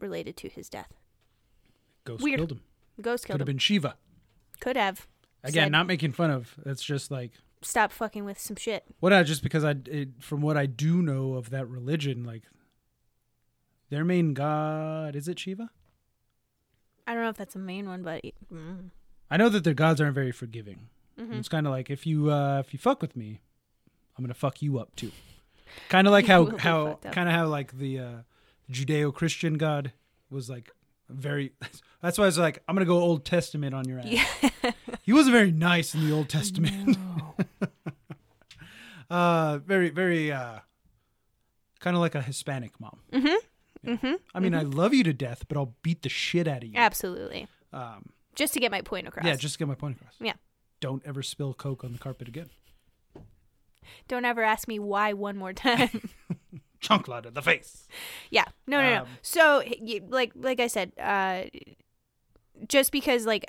[0.00, 0.92] related to his death.
[2.04, 2.38] Ghost weird.
[2.38, 2.62] killed him.
[3.00, 3.38] Ghost killed him.
[3.38, 3.96] Could have been Shiva.
[4.60, 5.06] Could have.
[5.44, 6.54] Again, Said- not making fun of.
[6.64, 7.32] That's just like
[7.62, 8.84] Stop fucking with some shit.
[9.00, 12.42] what I just because I it, from what I do know of that religion, like
[13.90, 15.70] their main god is it Shiva?
[17.06, 18.90] I don't know if that's a main one, but mm,
[19.30, 20.88] I know that their gods aren't very forgiving.
[21.18, 21.38] mhm.
[21.38, 23.40] It's kind of like if you uh, if you fuck with me,
[24.16, 25.10] I'm gonna fuck you up too.
[25.88, 28.16] Kind of like how how kind of how like the uh,
[28.70, 29.92] Judeo-Christian God
[30.30, 30.70] was like
[31.08, 31.52] very.
[32.02, 34.06] That's why I was like, I'm gonna go Old Testament on your ass.
[34.06, 34.70] yeah.
[35.02, 36.98] He wasn't very nice in the Old Testament.
[36.98, 37.34] No.
[39.10, 40.58] uh, very very uh,
[41.80, 42.98] kind of like a Hispanic mom.
[43.10, 43.90] Mm-hmm.
[43.90, 44.14] Mm-hmm.
[44.34, 46.74] I mean, I love you to death, but I'll beat the shit out of you.
[46.76, 47.46] Absolutely.
[47.72, 49.24] Um, Just to get my point across.
[49.24, 50.14] yeah, just to get my point across.
[50.20, 50.34] Yeah.
[50.80, 52.50] Don't ever spill Coke on the carpet again.
[54.08, 56.10] Don't ever ask me why one more time.
[56.80, 57.86] Chancla to the face.
[58.30, 58.44] yeah.
[58.66, 59.00] No, no, no.
[59.02, 59.62] Um, So,
[60.08, 61.44] like, like I said, uh,
[62.66, 63.44] just because like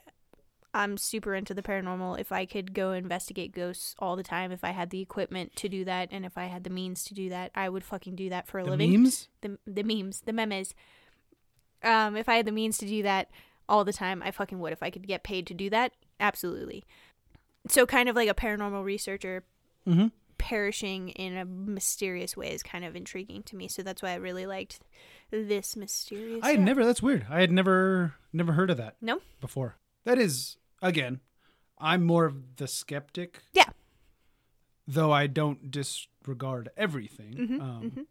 [0.73, 4.64] I'm super into the paranormal, if I could go investigate ghosts all the time, if
[4.64, 7.30] I had the equipment to do that, and if I had the means to do
[7.30, 8.91] that, I would fucking do that for a The living.
[9.01, 9.30] memes?
[9.41, 10.73] the the memes, the memes.
[11.84, 13.30] Um, if I had the means to do that
[13.68, 14.73] all the time, I fucking would.
[14.73, 16.84] If I could get paid to do that, absolutely.
[17.68, 19.43] So, kind of like a paranormal researcher
[19.88, 20.07] Mm-hmm.
[20.39, 23.67] Perishing in a mysterious way is kind of intriguing to me.
[23.67, 24.79] So that's why I really liked
[25.29, 26.39] this mysterious.
[26.41, 26.83] I had never.
[26.83, 27.27] That's weird.
[27.29, 28.95] I had never never heard of that.
[29.01, 29.21] No?
[29.39, 29.75] before.
[30.05, 31.19] That is again.
[31.77, 33.41] I'm more of the skeptic.
[33.53, 33.69] Yeah.
[34.87, 37.33] Though I don't disregard everything.
[37.33, 38.05] Mhm, um, mhm.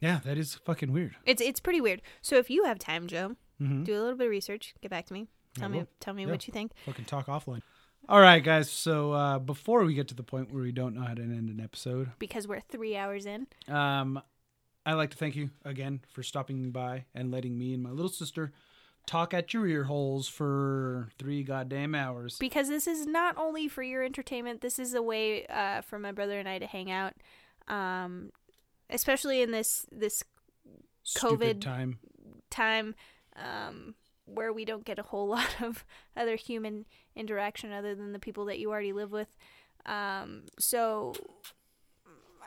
[0.00, 1.16] Yeah, that is fucking weird.
[1.24, 2.02] It's it's pretty weird.
[2.22, 3.84] So if you have time, Joe, Mm-hmm.
[3.84, 4.74] do a little bit of research.
[4.80, 5.28] Get back to me.
[5.54, 5.88] Tell I me will.
[6.00, 6.30] tell me Yeah.
[6.30, 6.72] what you think.
[6.86, 7.60] Fucking talk offline.
[8.08, 8.70] All right, guys.
[8.70, 11.48] So uh, before we get to the point where we don't know how to end
[11.48, 13.46] an episode, Because we're three hours in.
[13.68, 14.20] um,
[14.84, 18.08] I'd like to thank you again for stopping by and letting me and my little
[18.10, 18.52] sister
[19.06, 22.36] talk at your ear holes for three goddamn hours.
[22.40, 26.10] Because this is not only for your entertainment, this is a way uh, for my
[26.10, 27.14] brother and I to hang out.
[27.68, 28.32] Um,
[28.90, 30.24] especially in this this
[31.04, 31.60] Stupid COVID.
[31.60, 31.98] time.
[32.50, 32.94] time
[33.36, 35.84] um, where we don't get a whole lot of
[36.16, 39.36] other human interaction other than the people that you already live with.
[39.86, 41.12] Um, so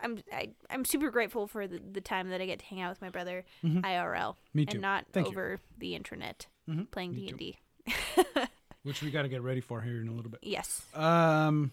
[0.03, 2.89] I'm I, I'm super grateful for the, the time that I get to hang out
[2.91, 3.81] with my brother Mhm.
[3.81, 4.75] IRL Me too.
[4.77, 5.31] and not Thank you.
[5.31, 6.89] over the internet Mhm.
[6.91, 7.57] playing D and D.
[8.83, 10.41] Which we got to get ready for here in a little bit.
[10.43, 11.71] Yes, Um,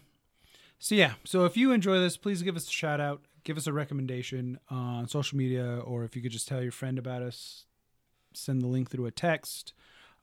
[0.79, 3.67] so yeah, so if you enjoy this, please give us a shout out, give us
[3.67, 7.65] a recommendation on social media, or if you could just tell your friend about us,
[8.33, 9.73] send the link through a text.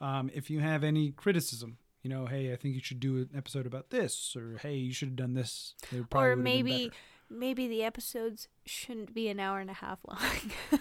[0.01, 3.31] Um, if you have any criticism, you know, hey, I think you should do an
[3.37, 5.75] episode about this, or hey, you should have done this.
[6.11, 6.91] Probably or maybe
[7.29, 10.81] maybe the episodes shouldn't be an hour and a half long.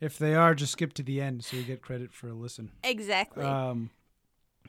[0.00, 2.70] if they are, just skip to the end so you get credit for a listen.
[2.82, 3.44] exactly.
[3.44, 3.90] Um,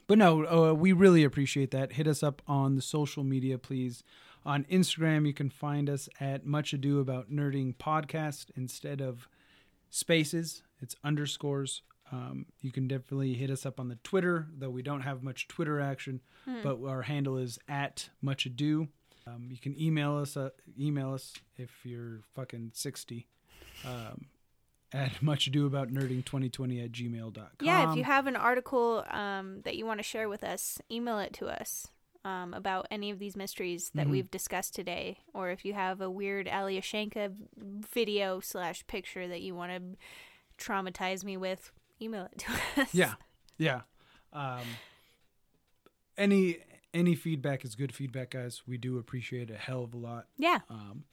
[0.06, 1.92] but no, uh, we really appreciate that.
[1.92, 4.02] Hit us up on the social media, please.
[4.44, 9.28] On Instagram, you can find us at Much Ado About Nerding Podcast instead of
[9.88, 10.62] spaces.
[10.82, 11.80] It's underscores.
[12.12, 15.48] Um, you can definitely hit us up on the Twitter, though we don't have much
[15.48, 16.20] Twitter action.
[16.62, 18.88] But our handle is at Much Ado.
[19.26, 20.36] Um, you can email us.
[20.36, 23.26] Uh, email us if you're fucking sixty.
[23.86, 24.26] Um,
[24.92, 27.44] at much ado about nerding 2020 at gmail.com.
[27.60, 31.18] Yeah, if you have an article um, that you want to share with us, email
[31.18, 31.88] it to us
[32.24, 34.10] um, about any of these mysteries that Mhm.
[34.10, 35.18] we've discussed today.
[35.32, 41.24] Or if you have a weird Alyoshenka video slash picture that you want to traumatize
[41.24, 41.72] me with,
[42.04, 42.52] email it to
[42.82, 42.94] us.
[42.94, 43.14] Yeah,
[43.58, 43.80] yeah.
[44.32, 44.62] Um,
[46.16, 46.58] any
[46.92, 48.62] any feedback is good feedback, guys.
[48.66, 50.26] We do appreciate a hell of a lot.
[50.38, 50.60] Yeah.
[50.70, 51.04] Um,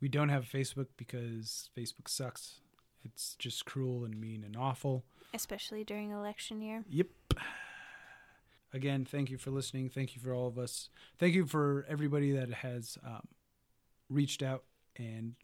[0.00, 2.60] we don't have Facebook because Facebook sucks.
[3.04, 5.04] It's just cruel and mean and awful.
[5.34, 6.84] Especially during election year.
[6.88, 7.06] Yep.
[8.74, 9.88] Again, thank you for listening.
[9.90, 10.88] Thank you for all of us.
[11.18, 13.28] Thank you for everybody that has um,
[14.08, 14.64] reached out
[14.96, 15.34] and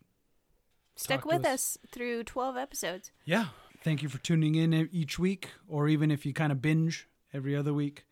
[0.96, 1.76] Stuck with us.
[1.76, 3.10] us through 12 episodes.
[3.24, 3.46] Yeah.
[3.82, 7.54] Thank you for tuning in each week, or even if you kind of binge every
[7.56, 8.04] other week.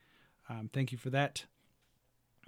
[0.49, 1.45] Um, thank you for that.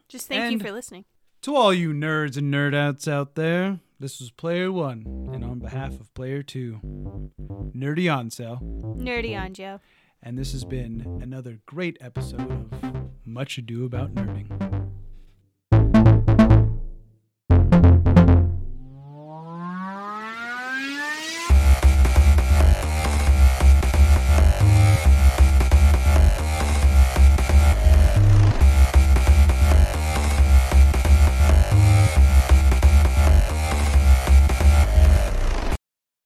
[0.09, 1.05] Just thank And- you for listening.
[1.43, 6.01] To all you nerds and nerdouts out there, this was Player One, and on behalf
[6.01, 6.81] of Player Two,
[7.77, 8.59] Nerdy on sale,
[8.99, 9.81] Nerdy on Joe.
[10.21, 14.78] and this has been another great episode of Much Ado About Nerding.